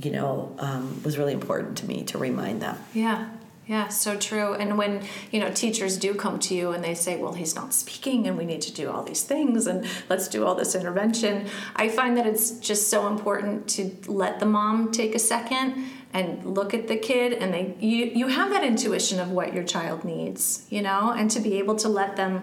[0.00, 2.76] you know, um, was really important to me to remind them.
[2.92, 3.28] Yeah.
[3.66, 4.52] Yeah, so true.
[4.52, 7.72] And when, you know, teachers do come to you and they say, well, he's not
[7.72, 11.46] speaking and we need to do all these things and let's do all this intervention,
[11.74, 16.44] I find that it's just so important to let the mom take a second and
[16.44, 20.04] look at the kid and they you you have that intuition of what your child
[20.04, 22.42] needs, you know, and to be able to let them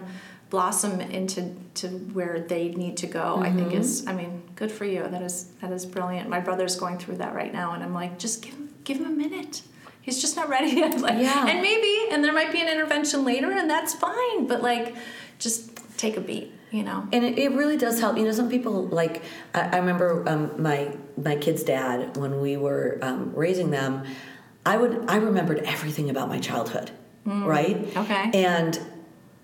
[0.52, 1.40] blossom into
[1.72, 5.22] to where they need to go i think is i mean good for you that
[5.22, 8.42] is that is brilliant my brother's going through that right now and i'm like just
[8.42, 9.62] give him give him a minute
[10.02, 11.46] he's just not ready yet like Yeah.
[11.48, 14.94] and maybe and there might be an intervention later and that's fine but like
[15.38, 15.58] just
[15.96, 18.16] take a beat you know And it, it really does help.
[18.18, 19.22] You know, some people like
[19.54, 20.80] I, I remember um, my
[21.28, 24.04] my kid's dad when we were um, raising them.
[24.64, 26.90] I would I remembered everything about my childhood,
[27.26, 27.76] right?
[27.94, 28.30] Okay.
[28.32, 28.80] And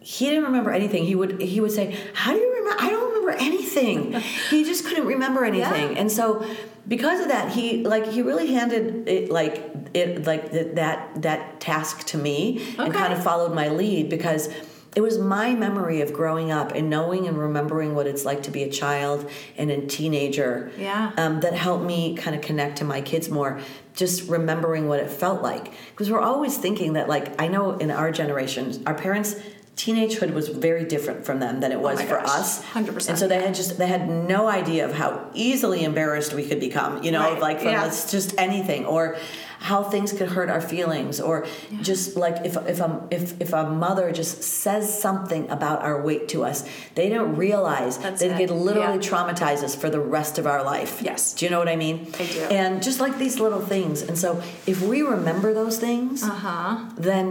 [0.01, 1.05] he didn't remember anything.
[1.05, 2.77] He would he would say, "How do you remember?
[2.83, 4.13] I don't remember anything."
[4.51, 5.99] he just couldn't remember anything, Yeah.
[6.01, 6.45] and so
[6.87, 9.63] because of that, he like he really handed it like
[9.95, 14.49] it like th- that that task to me and kind of followed my lead because
[14.97, 18.51] it was my memory of growing up and knowing and remembering what it's like to
[18.51, 19.29] be a child
[19.59, 21.13] and a teenager Yeah.
[21.19, 23.61] um, that helped me kind of connect to my kids more
[23.95, 27.91] just remembering what it felt like because we're always thinking that like i know in
[27.91, 29.37] our generation our parents
[29.83, 32.29] teenagehood was very different from them than it was Oh for gosh.
[32.41, 33.09] us 100%.
[33.11, 36.61] and so they had just they had no idea of how easily embarrassed we could
[36.68, 37.41] become you know Right.
[37.49, 37.85] like from Yeah.
[38.16, 39.16] just anything or
[39.61, 41.45] how things could hurt our feelings or
[41.83, 46.24] just like if if a if, if a mother just says something about our weight
[46.35, 46.64] to us
[46.97, 48.35] they don't realize That's that it.
[48.35, 49.11] it could literally Yeah.
[49.11, 51.35] traumatize us for the rest of our life Yes.
[51.35, 52.41] do you know what i mean I do.
[52.61, 57.29] and just like these little things and so if we remember those things uh-huh then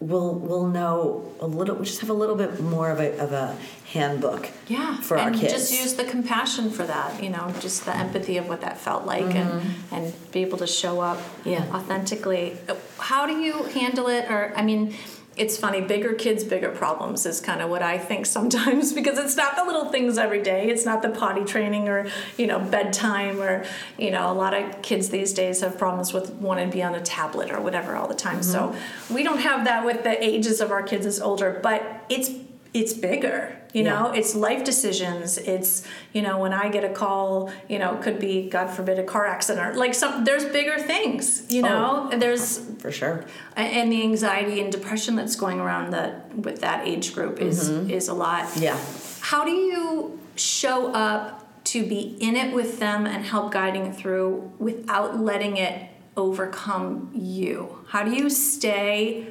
[0.00, 3.32] we'll we'll know a little we just have a little bit more of a of
[3.32, 3.54] a
[3.92, 7.84] handbook yeah for and our kids just use the compassion for that you know just
[7.84, 11.50] the empathy of what that felt like and and be able to show up Mm-hmm.
[11.50, 11.74] Yeah.
[11.76, 12.56] authentically
[12.98, 14.94] how do you handle it or i mean
[15.36, 19.36] it's funny bigger kids bigger problems is kind of what i think sometimes because it's
[19.36, 20.68] not the little things every day.
[20.68, 23.64] It's not the potty training or you know bedtime or
[23.98, 26.94] you know a lot of kids these days have problems with wanting to be on
[26.94, 28.42] a tablet or whatever all the time.
[28.42, 29.14] So mm-hmm.
[29.14, 32.30] we don't have that with the ages of our kids as older but it's
[32.72, 33.90] it's bigger you Yeah.
[33.90, 38.02] know it's life decisions it's you know when i get a call you know it
[38.02, 41.68] could be god forbid a car accident or like some there's bigger things you oh,
[41.68, 42.18] know Oh.
[42.18, 43.24] there's For sure.
[43.56, 47.90] and the anxiety and depression that's going around that with that age group is mm-hmm.
[47.90, 48.78] is a lot Yeah.
[49.20, 53.94] how do you show up to be in it with them and help guiding it
[53.94, 59.26] through without letting it overcome you how do you stay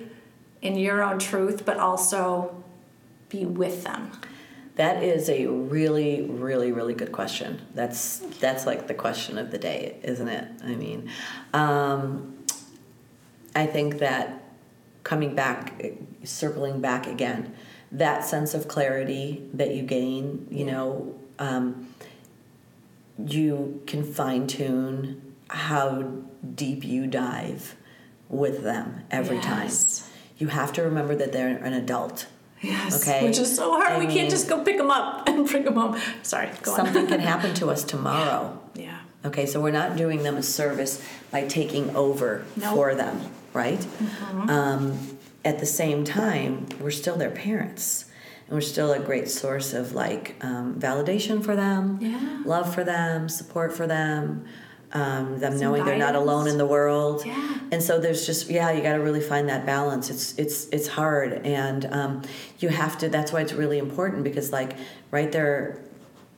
[0.62, 2.59] in your own truth but also
[3.30, 4.12] be with them
[4.76, 7.62] That is a really, really, really good question.
[7.76, 10.46] That's that's like the question of the day, isn't it?
[10.64, 11.10] I mean,
[11.54, 12.38] um,
[13.54, 14.42] I think that
[15.04, 15.74] coming back,
[16.24, 17.54] circling back again,
[17.92, 21.94] that sense of clarity that you gain, you know, um,
[23.18, 26.04] you can fine tune how
[26.56, 27.76] deep you dive
[28.30, 30.00] with them every Yes.
[30.00, 30.10] time.
[30.38, 32.28] You have to remember that they're an adult.
[32.62, 33.26] Yes Okay.
[33.26, 35.64] which is so hard I we mean- can't just go pick them up and bring
[35.64, 38.60] them home sorry go Something can happen to us tomorrow.
[38.76, 42.74] yeah Okay, so we're not doing them a service by taking over Nope.
[42.74, 43.20] for them,
[43.52, 43.86] right?
[44.48, 44.98] Um,
[45.44, 48.06] at the same time, we're still their parents.
[48.48, 52.44] And we're still a great source of like um, validation for them, Yeah.
[52.46, 54.46] love for them, support for them,
[54.94, 57.24] um, them knowing they're not alone in the world.
[57.26, 57.60] Yeah.
[57.72, 60.10] And so there's just yeah, you got to really find that balance.
[60.10, 62.22] It's it's it's hard, and um,
[62.60, 63.10] you have to.
[63.10, 64.76] That's why it's really important because like
[65.12, 65.80] right there,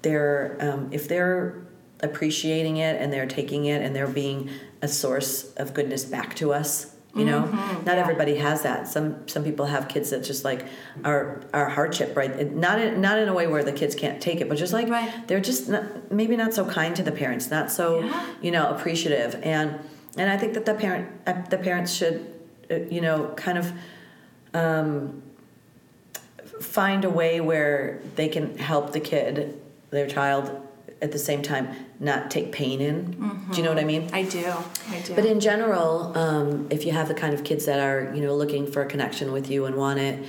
[0.02, 1.62] they're um, if they're
[2.02, 4.50] appreciating it and they're taking it and they're being
[4.82, 6.96] a source of goodness back to us.
[7.14, 7.94] You know, not yeah.
[7.96, 8.88] everybody has that.
[8.88, 10.66] Some some people have kids that just like
[11.04, 12.54] are are hardship, right?
[12.56, 14.88] Not in, not in a way where the kids can't take it, but just like
[14.88, 15.28] Right.
[15.28, 18.26] they're just not, maybe not so kind to the parents, not so Yeah.
[18.42, 19.78] you know appreciative, and
[20.18, 22.26] and I think that the parent uh, the parents should
[22.72, 23.74] uh, you know kind of
[24.54, 25.22] um,
[26.62, 29.60] find a way where they can help the kid,
[29.90, 30.50] their child,
[31.02, 33.12] at the same time not take pain in.
[33.52, 34.10] Do you know what I mean?
[34.12, 34.46] i do
[34.90, 38.14] i do But in general, um, if you have the kind of kids that are,
[38.16, 40.26] you know, looking for a connection with you and want it,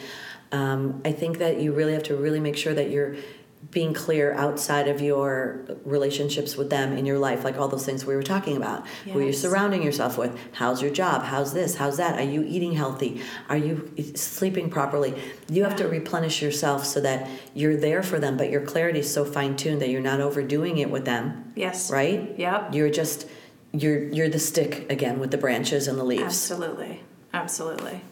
[0.52, 3.16] um, I think that you really have to really make sure that you're
[3.72, 8.04] being clear outside of your relationships with them in your life, like all those things
[8.04, 8.86] we were talking about.
[9.04, 10.38] Who you're surrounding yourself with.
[10.52, 11.24] How's your job?
[11.24, 11.74] How's this?
[11.76, 12.20] How's that?
[12.20, 13.20] Are you eating healthy?
[13.48, 15.14] Are you sleeping properly?
[15.48, 19.12] You have to replenish yourself so that you're there for them, but your clarity is
[19.12, 22.34] so fine tuned that you're not overdoing it with them yes right?
[22.38, 22.74] Yep.
[22.74, 23.28] You're just
[23.72, 26.22] you're you're the stick again with the branches and the leaves.
[26.22, 27.02] Absolutely,
[27.32, 28.02] absolutely.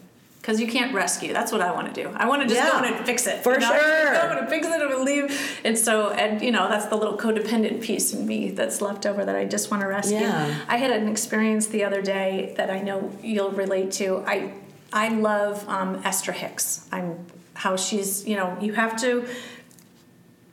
[0.41, 1.33] Because you can't rescue.
[1.33, 2.09] That's what I want to do.
[2.15, 3.43] I want to just Yeah, go in and fix it.
[3.43, 3.67] for you know?
[3.79, 4.15] sure.
[4.15, 4.79] I'm going to fix it.
[4.79, 5.61] To leave.
[5.63, 9.23] And so, and you know, that's the little codependent piece in me that's left over
[9.23, 10.17] that I just want to rescue.
[10.17, 10.65] Yeah.
[10.67, 14.23] I had an experience the other day that I know you'll relate to.
[14.25, 14.53] I
[14.91, 16.87] I love um, Esther Hicks.
[16.91, 18.27] I'm how she's.
[18.27, 19.27] You know, you have to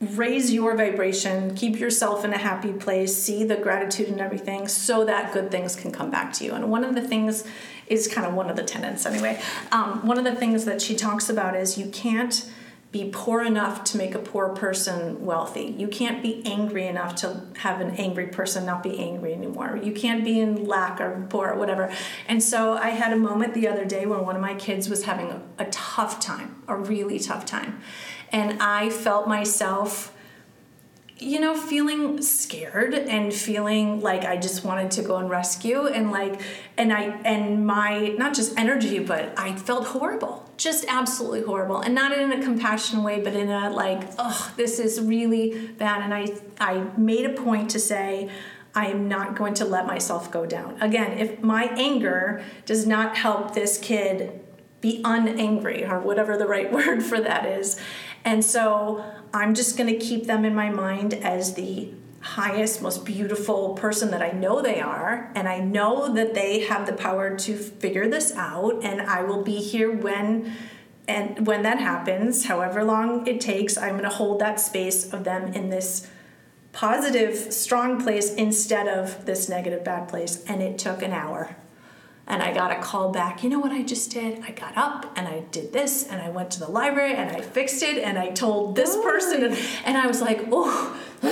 [0.01, 5.03] raise your vibration, keep yourself in a happy place, see the gratitude and everything so
[5.03, 6.53] that good things can come back to you.
[6.53, 7.43] And one of the things
[7.89, 9.41] is kind of one of the tenets anyway.
[9.71, 12.49] Um, one of the things that she talks about is you can't
[12.91, 15.75] be poor enough to make a poor person wealthy.
[15.77, 19.79] You can't be angry enough to have an angry person not be angry anymore.
[19.81, 21.93] You can't be in lack or poor or whatever.
[22.27, 25.03] And so I had a moment the other day when one of my kids was
[25.03, 27.79] having a, a tough time, a really tough time.
[28.31, 30.15] And I felt myself
[31.19, 36.11] you know, feeling scared and feeling like I just wanted to go and rescue and
[36.11, 36.41] like
[36.77, 40.49] and I and my not just energy but I felt horrible.
[40.55, 41.81] Just absolutely horrible.
[41.81, 46.01] And not in a compassionate way, but in a like, oh, this is really bad.
[46.01, 48.29] And I I made a point to say
[48.73, 50.77] I am not going to let myself go down.
[50.81, 54.39] Again, if my anger does not help this kid
[54.81, 57.79] be unangry or whatever the right word for that is.
[58.23, 59.03] And so
[59.33, 64.11] I'm just going to keep them in my mind as the highest, most beautiful person
[64.11, 65.31] that I know they are.
[65.35, 68.83] And I know that they have the power to figure this out.
[68.83, 70.53] And I will be here when.
[71.07, 75.23] And when that happens, however long it takes, I'm going to hold that space of
[75.23, 76.07] them in this
[76.71, 80.43] positive, strong place instead of this negative, bad place.
[80.45, 81.55] And it took an hour
[82.29, 83.43] and I got a call back.
[83.43, 84.41] You know what I just did?
[84.43, 87.41] I got up and I did this and I went to the library and I
[87.41, 90.95] fixed it and I told this person and, and I was like, oh,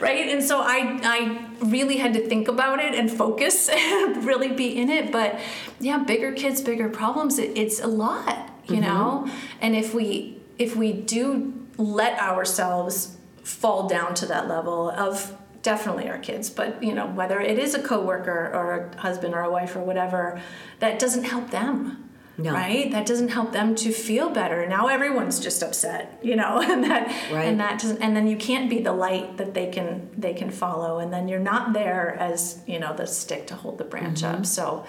[0.00, 0.28] right?
[0.28, 4.76] And so I I really had to think about it and focus and really be
[4.76, 5.10] in it.
[5.10, 5.40] But
[5.80, 7.38] yeah, bigger kids, bigger problems.
[7.38, 8.82] It, it's a lot, you mm-hmm.
[8.82, 9.30] know.
[9.62, 16.08] And if we if we do let ourselves fall down to that level of definitely
[16.08, 19.50] our kids but you know whether it is a coworker or a husband or a
[19.50, 20.40] wife or whatever
[20.78, 22.00] that doesn't help them
[22.36, 22.52] No.
[22.52, 22.90] Right?
[22.90, 24.66] That doesn't help them to feel better.
[24.66, 27.46] Now everyone's just upset, you know, and that right.
[27.46, 30.50] and that doesn't and then you can't be the light that they can they can
[30.50, 34.22] follow and then you're not there as, you know, the stick to hold the branch
[34.22, 34.40] mm-hmm.
[34.40, 34.46] up.
[34.46, 34.84] So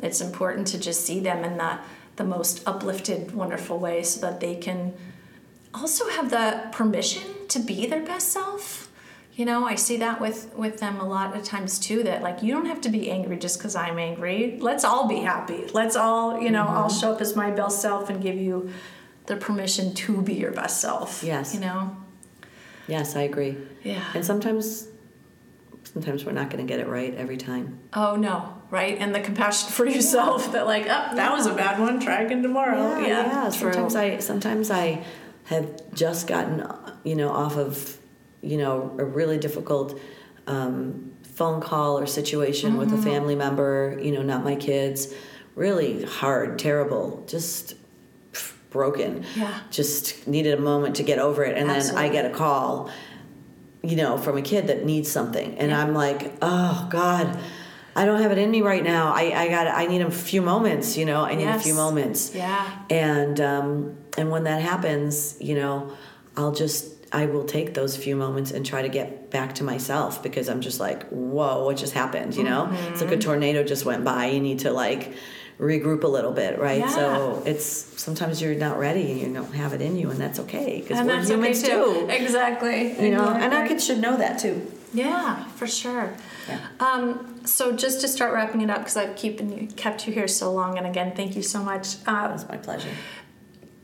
[0.00, 1.78] it's important to just see them in the
[2.16, 4.94] the most uplifted, wonderful way so that they can
[5.74, 8.87] also have the permission to be their best self
[9.38, 12.42] you know i see that with with them a lot of times too that like
[12.42, 14.58] you don't have to be angry just because i'm angry.
[14.60, 15.64] Let's all be happy.
[15.72, 16.76] Let's all you know mm-hmm.
[16.76, 18.70] i'll show up as my best self and give you
[19.26, 21.54] the permission to be your best self yes.
[21.54, 21.96] you know?
[22.88, 23.56] Yes i agree.
[23.84, 24.04] Yeah.
[24.14, 24.88] And sometimes
[25.84, 27.78] sometimes we're not going to get it right every time.
[27.92, 28.98] Oh no right?
[28.98, 30.52] And the compassion for yourself yeah.
[30.52, 32.00] that like oh that was a bad one.
[32.00, 32.98] Try again tomorrow.
[32.98, 33.26] Yeah, yeah.
[33.26, 33.48] yeah.
[33.50, 35.04] sometimes i sometimes i
[35.44, 36.66] have just gotten
[37.04, 37.97] you know off of
[38.42, 39.98] you know, a really difficult
[40.46, 42.78] um, phone call or situation mm-hmm.
[42.78, 43.04] with a mm-hmm.
[43.04, 45.12] family member, you know, not my kids,
[45.54, 47.74] really hard, terrible, just
[48.70, 49.24] broken.
[49.36, 49.60] Yeah.
[49.70, 51.56] Just needed a moment to get over it.
[51.56, 52.02] And Absolutely.
[52.02, 52.90] then I get a call,
[53.82, 55.56] you know, from a kid that needs something.
[55.58, 55.80] And yeah.
[55.80, 57.38] I'm like, oh, God.
[57.96, 59.12] I don't have it in me right now.
[59.12, 61.24] I, I got I need a few moments, you know.
[61.24, 61.60] I need yes.
[61.60, 62.32] a few moments.
[62.32, 62.78] Yeah.
[62.90, 65.96] And um, and when that happens, you know,
[66.36, 70.22] I'll just I will take those few moments and try to get back to myself
[70.22, 72.36] because I'm just like, whoa, what just happened?
[72.36, 72.92] You know, mm-hmm.
[72.92, 73.20] it's like a mm-hmm.
[73.20, 74.26] tornado just went by.
[74.26, 75.14] You need to like
[75.58, 76.80] regroup a little bit, right?
[76.80, 76.88] Yeah.
[76.88, 80.38] So it's sometimes you're not ready and you don't have it in you, and that's
[80.40, 81.84] okay because we're humans okay too.
[81.84, 82.08] too.
[82.10, 83.02] Exactly.
[83.02, 83.44] You know, exactly.
[83.44, 84.70] and our kids should know that too.
[84.92, 86.14] Yeah, for sure.
[86.48, 86.66] Yeah.
[86.80, 90.28] Um, so just to start wrapping it up, because I've keeping you, kept you here
[90.28, 91.96] so long, and again, thank you so much.
[92.06, 92.90] Uh, it's my pleasure.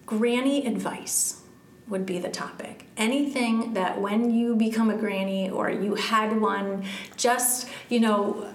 [0.07, 1.44] Granny advice
[1.89, 2.87] would be the topic.
[2.97, 6.85] Anything that when you become a granny or you had one,
[7.17, 8.55] just, you know,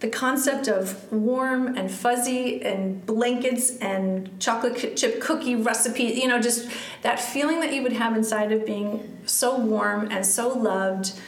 [0.00, 6.40] the concept of warm and fuzzy and blankets and chocolate chip cookie recipe, you know,
[6.40, 6.68] just
[7.02, 11.18] that feeling that you would have inside of being so warm and so loved.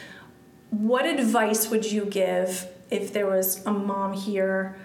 [0.69, 4.77] What advice would you give if there was a mom here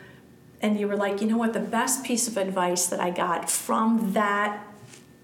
[0.60, 3.48] and you were like, you know what, the best piece of advice that I got
[3.50, 4.65] from that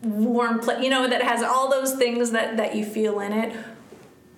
[0.03, 3.57] warm place, you know, that has all those things that, that you feel in it.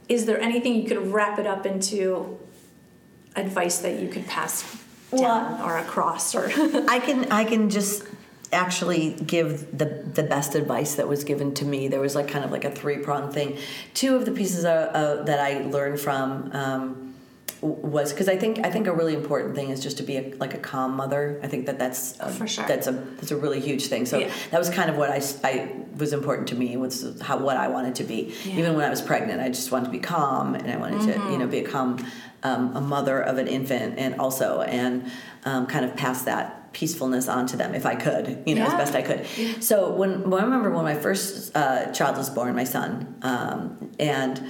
[0.09, 2.39] Is there anything you could wrap it up into
[3.37, 4.63] advice that you could pass
[5.11, 6.51] down well, or across or
[6.89, 8.05] I can I can just
[8.53, 11.89] actually give the the best advice that was given to me.
[11.89, 13.59] There was like kind of like a three prong thing.
[13.95, 17.04] Two of the pieces uh, uh, that I learned from um,
[17.65, 20.35] was because I think I think a really important thing is just to be a,
[20.37, 21.41] like a calm mother.
[21.43, 22.67] I think that that's a, for sure.
[22.67, 24.05] That's a that's a really huge thing.
[24.05, 24.31] So yeah.
[24.51, 27.69] that was kind of what I, I was important to me was how what I
[27.69, 28.35] wanted to be.
[28.45, 28.59] Yeah.
[28.59, 31.27] Even when I was pregnant, I just wanted to be calm and I wanted mm-hmm.
[31.27, 32.05] to you know be a calm
[32.43, 35.11] um, a mother of an infant and also and
[35.45, 38.73] um, kind of pass that peacefulness onto them if I could, you know, yeah.
[38.73, 39.63] as best I could.
[39.63, 43.93] So when, when I remember when my first uh, child was born, my son, um,
[43.99, 44.43] and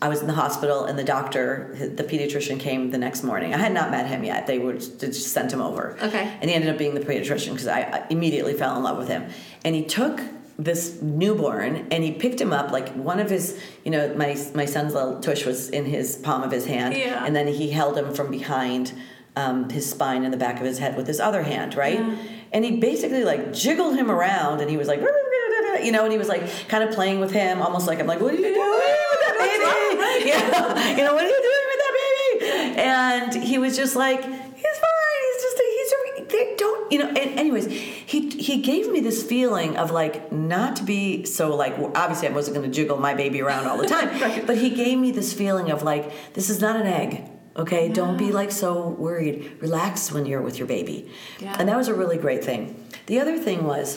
[0.00, 3.54] I was in the hospital, and the doctor, the pediatrician, came the next morning.
[3.54, 5.96] I had not met him yet; they were just sent him over.
[6.02, 6.36] Okay.
[6.40, 9.26] And he ended up being the pediatrician because I immediately fell in love with him.
[9.64, 10.20] And he took
[10.58, 14.64] this newborn and he picked him up like one of his you know my my
[14.64, 17.26] son's little tush was in his palm of his hand yeah.
[17.26, 18.94] and then he held him from behind
[19.36, 22.16] um, his spine and the back of his head with his other hand right yeah.
[22.54, 25.00] and he basically like jiggled him around and he was like
[25.82, 28.20] you know and he was like kind of playing with him almost like i'm like
[28.20, 28.95] what are you doing
[29.46, 30.28] baby.
[30.28, 32.80] you, know, you know, what are you doing with that baby?
[32.80, 35.22] And he was just like, he's fine.
[35.32, 37.08] He's just, he's a, they don't, you know.
[37.08, 41.74] And anyways, he he gave me this feeling of like not to be so like.
[41.78, 44.46] Obviously, I wasn't going to jiggle my baby around all the time, right.
[44.46, 47.30] but he gave me this feeling of like this is not an egg.
[47.56, 47.94] Okay, yeah.
[47.94, 49.56] don't be like so worried.
[49.60, 51.10] Relax when you're with your baby.
[51.40, 51.56] Yeah.
[51.58, 52.84] And that was a really great thing.
[53.06, 53.96] The other thing was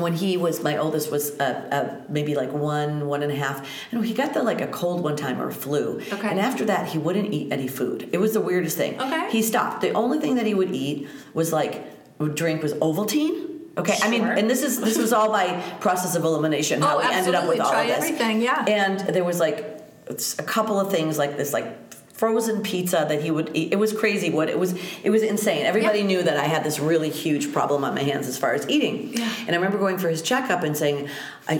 [0.00, 3.66] when he was my oldest was uh, uh, maybe like one one and a half
[3.90, 6.28] and he got the like a cold one time or a flu okay.
[6.28, 9.30] and after that he wouldn't eat any food it was the weirdest thing okay.
[9.30, 11.84] he stopped the only thing that he would eat was like
[12.18, 13.46] would drink was ovaltine
[13.78, 14.06] Okay, sure.
[14.06, 17.14] I mean, and this is this was all by process of elimination how oh, we
[17.14, 18.10] ended up with all Try of this.
[18.10, 18.64] Everything, yeah.
[18.66, 21.87] And there was like a couple of things like this, like
[22.18, 23.72] frozen pizza that he would eat.
[23.72, 24.28] It was crazy.
[24.28, 25.64] What it was, it was insane.
[25.64, 26.06] Everybody yeah.
[26.06, 29.16] knew that I had this really huge problem on my hands as far as eating.
[29.16, 29.32] Yeah.
[29.46, 31.08] And I remember going for his checkup and saying,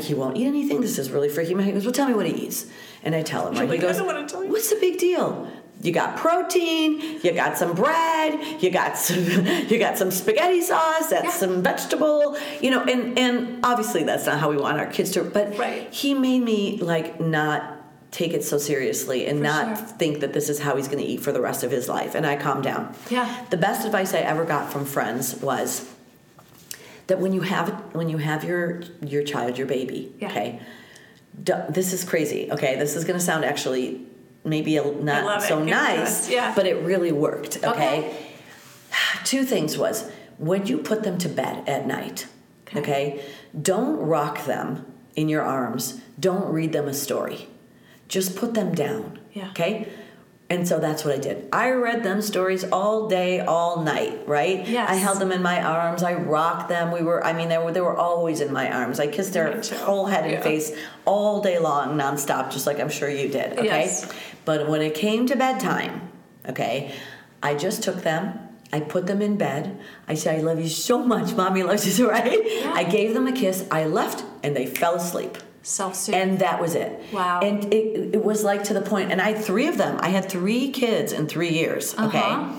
[0.01, 0.81] "He won't eat anything.
[0.81, 2.67] This is really freaking me." He goes, "Well, tell me what he eats."
[3.05, 3.69] And I tell him, right?
[3.69, 5.49] Like, he goes, "What's the big deal?"
[5.81, 11.09] You got protein, you got some bread, you got some, you got some spaghetti sauce,
[11.09, 11.31] that's yeah.
[11.31, 15.23] some vegetable, you know, and and obviously that's not how we want our kids to.
[15.23, 15.93] But right.
[15.95, 17.78] he made me like not
[18.11, 19.87] take it so seriously and for not sure.
[19.87, 22.15] think that this is how he's going to eat for the rest of his life.
[22.15, 22.95] And I calmed down.
[23.11, 23.45] Yeah.
[23.51, 25.89] The best advice I ever got from friends was
[27.09, 30.29] that when you have when you have your your child, your baby, Yeah.
[30.31, 30.61] okay.
[31.71, 32.51] This is crazy.
[32.51, 34.05] Okay, this is going to sound actually
[34.45, 36.29] maybe a, not so it nice.
[36.29, 36.53] Yeah.
[36.55, 37.59] but it really worked.
[37.59, 37.69] Okay?
[37.99, 38.27] Okay.
[39.25, 42.27] Two things was when you put them to bed at night.
[42.67, 42.81] Okay.
[42.81, 43.25] okay,
[43.63, 44.85] don't rock them
[45.17, 46.01] in your arms.
[46.21, 47.49] Don't read them a story.
[48.09, 49.19] Just put them down.
[49.33, 49.51] Yeah.
[49.51, 49.89] Okay.
[50.51, 51.47] And so that's what I did.
[51.53, 54.67] I read them stories all day, all night, right?
[54.67, 54.89] Yes.
[54.89, 56.03] I held them in my arms.
[56.03, 56.91] I rocked them.
[56.91, 58.99] We were, I mean, they were, they were always in my arms.
[58.99, 60.41] I kissed their whole head and Yeah.
[60.41, 63.65] face all day long, nonstop, just like I'm sure you did, okay?
[63.67, 64.11] Yes.
[64.47, 66.11] But when it came to bedtime,
[66.49, 66.95] okay,
[67.43, 68.39] I just took them.
[68.73, 69.79] I put them in bed.
[70.07, 71.35] I said, I love you so much.
[71.35, 72.41] Mommy loves you, right?
[72.43, 72.73] Yeah.
[72.75, 73.67] I gave them a kiss.
[73.71, 75.37] I left and they fell asleep.
[75.69, 76.09] Self.
[76.09, 76.99] And that was it.
[77.13, 77.41] Wow.
[77.41, 79.99] And it, it was like to the point, and I had three of them.
[80.01, 82.19] I had three kids in three years, okay?
[82.19, 82.55] Uh-huh.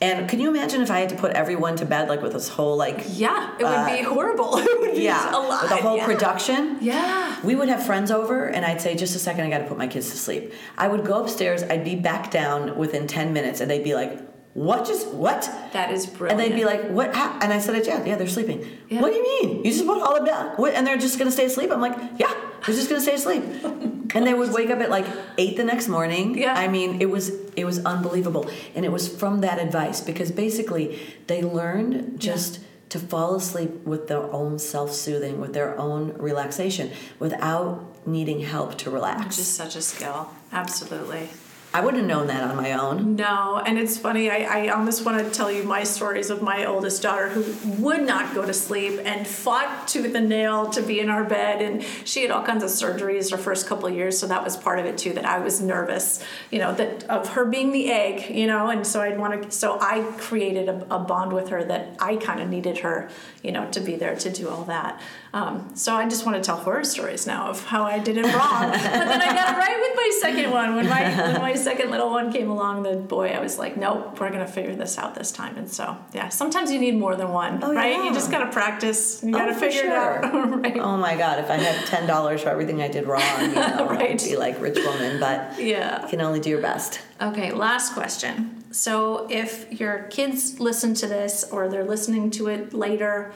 [0.00, 2.48] And can you imagine if I had to put everyone to bed like with this
[2.48, 4.56] whole like yeah, it would be horrible.
[4.58, 5.62] It would be Uh, yeah, a lot.
[5.62, 6.04] with the whole yeah.
[6.04, 6.78] production.
[6.80, 7.36] Yeah.
[7.44, 9.76] We would have friends over, and I'd say, just a second, I got to put
[9.78, 10.52] my kids to sleep.
[10.76, 14.18] I would go upstairs, I'd be back down within 10 minutes, and they'd be like,
[14.54, 15.42] what just, what?
[15.72, 16.40] That is brilliant.
[16.40, 17.14] And they'd be like, what?
[17.14, 18.66] hap-" And I said, yeah, yeah, they're sleeping.
[18.88, 19.02] Yeah.
[19.02, 19.64] What do you mean?
[19.64, 20.56] You just put all of them down?
[20.56, 20.74] What?
[20.74, 21.70] And they're just going to stay asleep?
[21.70, 22.32] I'm like, yeah,
[22.66, 23.44] they're just going to stay asleep.
[24.10, 26.38] Oh and they would wake up at like 8 the next morning.
[26.38, 26.54] Yeah.
[26.54, 28.50] I mean, it was it was unbelievable.
[28.74, 34.08] And it was from that advice because basically they learned just to fall asleep with
[34.08, 39.26] their own self-soothing, with their own relaxation without needing help to relax.
[39.26, 40.30] Which is such a skill.
[40.52, 41.28] Absolutely.
[41.74, 43.16] I wouldn't have known that on my own.
[43.16, 44.30] No, and it's funny.
[44.30, 48.06] I, I almost want to tell you my stories of my oldest daughter who would
[48.06, 51.60] not go to sleep and fought tooth and nail to be in our bed.
[51.60, 54.78] And she had all kinds of surgeries her first couple years, so that was part
[54.78, 55.12] of it too.
[55.12, 58.86] That I was nervous, you know, that of her being the egg, you know, and
[58.86, 59.50] so I'd want to.
[59.50, 63.10] So I created a, a bond with her that I kind of needed her,
[63.42, 65.00] you know, to be there to do all that.
[65.32, 68.24] Um, so I just want to tell horror stories now of how I did it
[68.24, 68.70] wrong.
[68.70, 70.74] but then I got it right with my second one.
[70.74, 71.02] When my
[71.32, 74.46] when my second little one came along, the boy, I was like, nope, we're gonna
[74.48, 75.56] figure this out this time.
[75.58, 77.92] And so yeah, sometimes you need more than one, Oh, right?
[77.92, 78.04] yeah.
[78.04, 79.22] You just gotta practice.
[79.22, 79.90] You Oh, gotta for figure sure.
[80.18, 80.62] it out.
[80.62, 80.78] right.
[80.78, 81.38] Oh my God!
[81.40, 84.10] If I had ten dollars for everything I did wrong, you know, Right.
[84.12, 85.20] I'd be like rich woman.
[85.20, 86.02] But Yeah.
[86.04, 87.00] you can only do your best.
[87.20, 88.64] Okay, last question.
[88.70, 93.32] So, if your kids listen to this or they're listening to it later,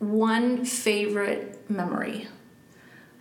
[0.00, 2.26] one favorite memory.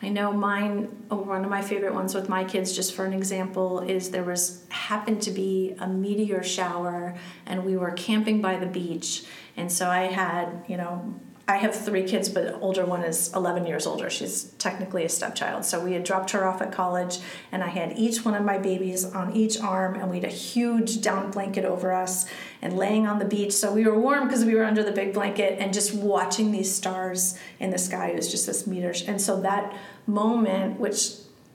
[0.02, 3.14] I know mine, oh, one of my favorite ones with my kids, just for an
[3.14, 7.16] example, is there was happened to be a meteor shower
[7.46, 9.26] and we were camping by the beach.
[9.58, 11.20] And so I had, you know,
[11.50, 14.08] I have three kids, but the older one is 11 years older.
[14.12, 15.66] She's technically a stepchild.
[15.66, 17.18] So we had dropped her off at college,
[17.52, 20.34] and I had each one of my babies on each arm, and we had a
[20.34, 22.28] huge down blanket over us
[22.62, 23.52] and laying on the beach.
[23.54, 26.72] So we were warm because we were under the big blanket and just watching these
[26.72, 28.10] stars in the sky.
[28.10, 28.94] It was just this meter.
[29.08, 29.74] And so that
[30.06, 31.14] moment, which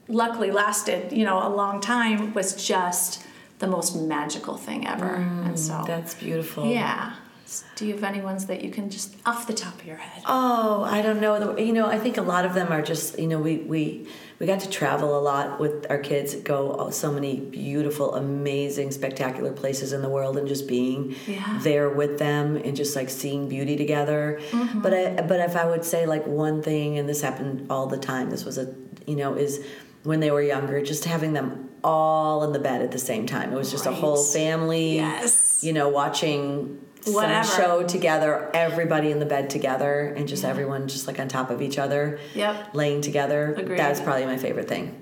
[0.08, 3.24] luckily lasted, you know, a long time, was just
[3.60, 5.14] the most magical thing ever.
[5.14, 6.66] and mm, so, That's beautiful.
[6.66, 7.14] yeah.
[7.76, 10.22] Do you have any ones that you can just off the top of your head?
[10.26, 11.56] Oh, I don't know.
[11.58, 13.18] You know, I think a lot of them are just.
[13.18, 14.06] You know, we we
[14.38, 16.34] we got to travel a lot with our kids.
[16.36, 21.60] Go so many beautiful, amazing, spectacular places in the world, and just being Yeah.
[21.62, 24.40] there with them and just like seeing beauty together.
[24.50, 24.80] Mm-hmm.
[24.80, 27.98] But I but if I would say like one thing, and this happened all the
[27.98, 28.30] time.
[28.30, 28.74] This was a
[29.06, 29.64] you know is
[30.02, 33.52] when they were younger, just having them all in the bed at the same time.
[33.52, 34.96] It was just a whole family.
[34.96, 35.62] Yes.
[35.62, 37.44] You know, watching Whatever.
[37.46, 41.50] some show together, everybody in the bed together, and just everyone just like on top
[41.50, 42.74] of each other, Yep.
[42.74, 43.54] laying together.
[43.56, 43.78] Agreed.
[43.78, 45.00] That's probably my favorite thing.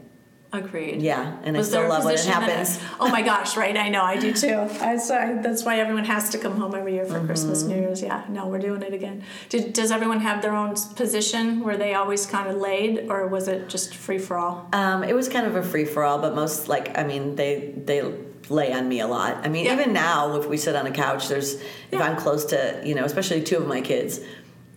[0.55, 1.01] Agreed.
[1.01, 2.79] Yeah, and Was I still love when it position that- happens.
[3.01, 3.75] oh my gosh, right?
[3.75, 4.69] I know, I do too.
[4.83, 7.73] I, so I, that's why everyone has to come home every year for Christmas, Mm-hmm.
[7.73, 8.03] New Year's.
[8.03, 9.25] Yeah, no, we're doing it again.
[9.49, 13.49] Did, does everyone have their own position where they always kind of laid, or was
[13.49, 14.69] it just free for all?
[14.75, 17.73] Um, it was kind of a free for all, but most like I mean they
[17.75, 18.13] they
[18.53, 19.33] lay on me a lot.
[19.45, 19.75] I mean Yeah.
[19.75, 21.55] even now if we sit on a couch, there's
[21.91, 24.21] if I'm close to you know especially two of my kids.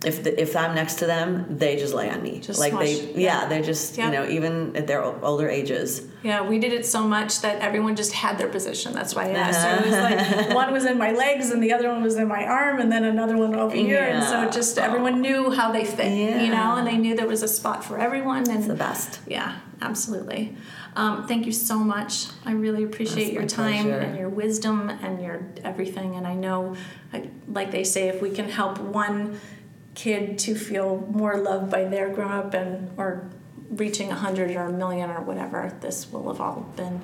[0.04, 2.38] If, the, if I'm next to them, they just lay on me.
[2.38, 3.46] Just like they, yeah, Yeah.
[3.48, 4.04] they're just, Yeah.
[4.06, 6.02] you know, even at their older ages.
[6.22, 8.92] Yeah, we did it so much that everyone just had their position.
[8.92, 9.62] That's why I asked.
[9.62, 10.42] So it was Uh-huh.
[10.46, 12.92] like one was in my legs and the other one was in my arm and
[12.92, 14.02] then another one over here.
[14.12, 14.50] And so Yeah.
[14.50, 16.12] just everyone knew how they fit,
[16.44, 18.42] you know, and they knew there was a spot for everyone.
[18.50, 19.20] And It's the best.
[19.26, 20.56] Yeah, absolutely.
[20.94, 22.26] Um, thank you so much.
[22.44, 23.98] I really appreciate That's your time pleasure.
[23.98, 26.16] and your wisdom and your everything.
[26.16, 26.76] And I know,
[27.12, 29.38] like- like they say, if we can help one
[29.94, 33.30] kid to feel more loved by their grown up and or
[33.70, 37.00] reaching a hundred or a million or whatever, this will have all been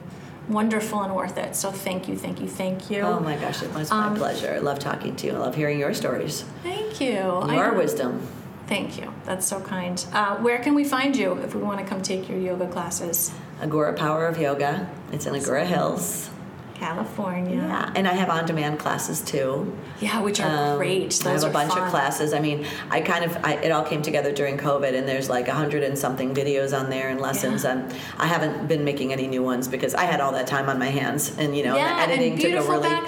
[0.49, 1.55] wonderful and worth it.
[1.57, 3.01] So thank you, thank you, thank you.
[3.01, 4.53] Oh my gosh, it was my um, pleasure.
[4.55, 5.35] I love talking to you.
[5.35, 6.45] I love hearing your stories.
[6.63, 7.13] Thank you.
[7.13, 8.27] Your I, wisdom.
[8.73, 9.13] Thank you.
[9.27, 10.03] That's so kind.
[10.15, 13.31] Uh, where can we find you if we want to come take your yoga classes?
[13.61, 14.89] Agoura Power of Yoga.
[15.13, 16.31] It's in Agoura Hills.
[16.75, 17.57] California.
[17.57, 19.77] Yeah, and I have on-demand classes too.
[20.01, 21.11] Yeah, which are um, great.
[21.11, 21.83] Those I have a bunch fun.
[21.83, 22.33] of classes.
[22.33, 25.49] I mean, I kind of I, it all came together during COVID, and there's like
[25.49, 27.65] a hundred and something videos on there and lessons.
[27.65, 27.73] Yeah.
[27.73, 30.79] And I haven't been making any new ones because I had all that time on
[30.79, 33.07] my hands, and you know, yeah, editing and beautiful took a really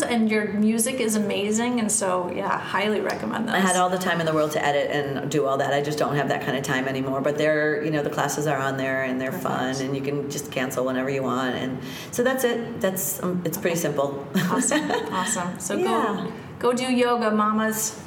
[0.00, 3.54] backgrounds, and your music is amazing, and so yeah, highly recommend those.
[3.54, 5.72] I had all the time in the world to edit and do all that.
[5.72, 7.20] I just don't have that kind of time anymore.
[7.20, 9.48] But they're you know the classes are on there and they're Perfect.
[9.48, 11.78] fun, and you can just cancel whenever you want, and
[12.10, 12.80] so that's it.
[12.80, 14.26] That's um, it's pretty simple simple.
[14.50, 15.60] awesome, awesome.
[15.60, 16.28] So yeah.
[16.58, 18.00] go go do yoga, mamas.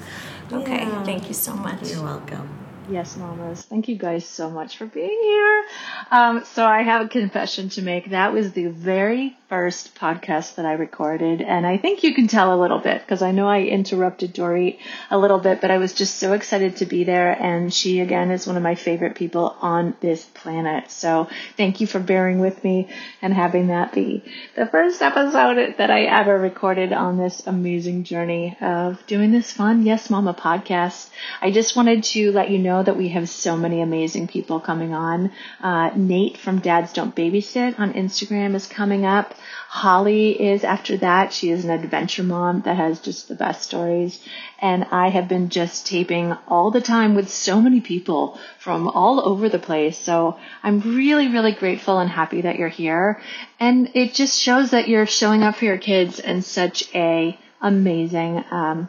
[0.51, 1.03] Okay, yeah.
[1.03, 1.89] thank you so much.
[1.89, 2.47] You're welcome.
[2.89, 3.63] Yes, mamas.
[3.63, 5.63] Thank you guys so much for being here.
[6.09, 8.11] Um, so I have a confession to make.
[8.11, 12.53] That was the very first podcast that I recorded, and I think you can tell
[12.53, 14.77] a little bit because I know I interrupted Drorit
[15.09, 18.29] a little bit, but I was just so excited to be there, and she again
[18.31, 20.91] is one of my favorite people on this planet.
[20.91, 22.89] So thank you for bearing with me
[23.21, 24.23] and having that be
[24.55, 29.85] the first episode that I ever recorded on this amazing journey of doing this fun
[29.85, 31.09] Yes Mama podcast.
[31.41, 34.93] I just wanted to let you know that we have so many amazing people coming
[34.93, 35.31] on.
[35.61, 39.35] Uh, Nate from Dads Don't Babysit on Instagram is coming up.
[39.69, 41.33] Holly is after that.
[41.33, 44.17] She is an adventure mom that has just the best stories.
[44.59, 49.19] And I have been just taping all the time with so many people from all
[49.27, 49.97] over the place.
[49.97, 53.21] So I'm really, really grateful and happy that you're here.
[53.59, 58.45] And it just shows that you're showing up for your kids in such a amazing
[58.51, 58.87] um,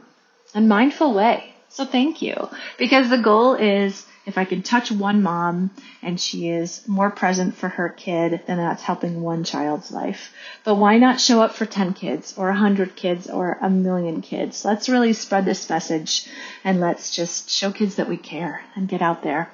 [0.55, 1.55] and mindful way.
[1.70, 2.49] So thank you.
[2.78, 5.70] Because the goal is if I can touch one mom
[6.03, 10.32] and she is more present for her kid, then that's helping one child's life.
[10.65, 14.65] But why not show up for 10 kids or 100 kids or a million kids?
[14.65, 16.27] Let's really spread this message
[16.62, 19.51] and let's just show kids that we care and get out there.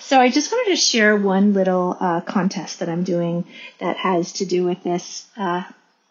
[0.00, 3.44] So I just wanted to share one little uh, contest that I'm doing
[3.78, 5.62] that has to do with this uh,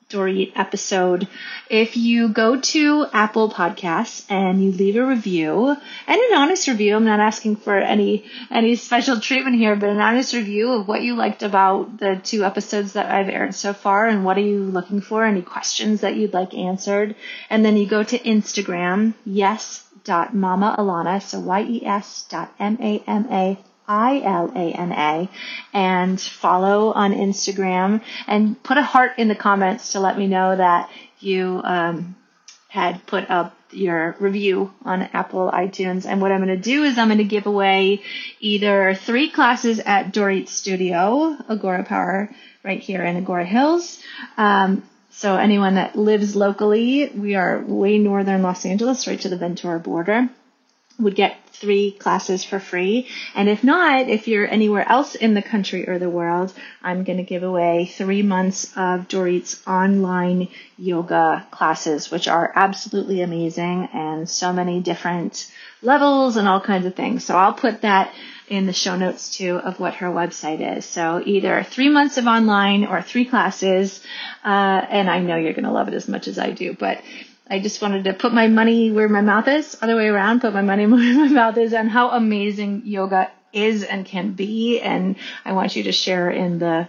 [0.09, 1.27] Drorit episode.
[1.69, 5.69] If you go to Apple Podcasts and you leave a review
[6.07, 9.99] and an honest review, I'm not asking for any any special treatment here, but an
[9.99, 14.07] honest review of what you liked about the two episodes that I've aired so far
[14.07, 17.15] and what are you looking for, any questions that you'd like answered.
[17.51, 19.85] And then you go to Instagram, yes
[20.33, 23.57] mama alana so y-e-s dot m-a-m-a
[23.89, 25.29] I L A N A,
[25.73, 30.55] and follow on Instagram and put a heart in the comments to let me know
[30.55, 32.15] that you um,
[32.67, 36.05] had put up your review on Apple iTunes.
[36.05, 38.03] And what I'm going to do is I'm going to give away
[38.39, 42.29] either three classes at Drorit Studio, Agoura Power,
[42.63, 43.99] right here in Agoura Hills.
[44.37, 49.37] Um, so anyone that lives locally, we are way northern Los Angeles, right to the
[49.37, 50.29] Ventura border
[50.99, 53.07] would get three classes for free.
[53.35, 57.17] And if not, if you're anywhere else in the country or the world, I'm going
[57.17, 64.29] to give away three months of Drorit's online yoga classes, which are absolutely amazing and
[64.29, 65.51] so many different
[65.81, 67.25] levels and all kinds of things.
[67.25, 68.13] So I'll put that
[68.49, 70.85] in the show notes too of what her website is.
[70.85, 74.01] So either three months of online or three classes.
[74.43, 77.01] Uh, and I know you're going to love it as much as I do, but
[77.49, 80.53] I just wanted to put my money where my mouth is, other way around, put
[80.53, 84.79] my money where my mouth is on how amazing yoga is and can be.
[84.79, 86.87] And I want you to share in the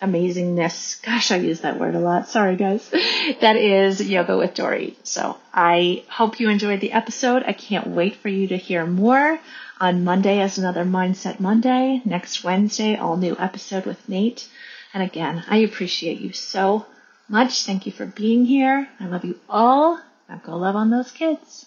[0.00, 1.02] amazingness.
[1.02, 2.28] Gosh, I use that word a lot.
[2.28, 2.88] Sorry, guys.
[3.40, 4.94] That is Yoga with Drorit.
[5.02, 7.42] So I hope you enjoyed the episode.
[7.44, 9.38] I can't wait for you to hear more.
[9.80, 12.00] On Monday is another Mindset Monday.
[12.04, 14.48] Next Wednesday, all new episode with Nate.
[14.94, 16.86] And again, I appreciate you so
[17.28, 17.64] much.
[17.64, 18.88] Thank you for being here.
[19.00, 20.00] I love you all.
[20.28, 21.66] Now go love on those kids.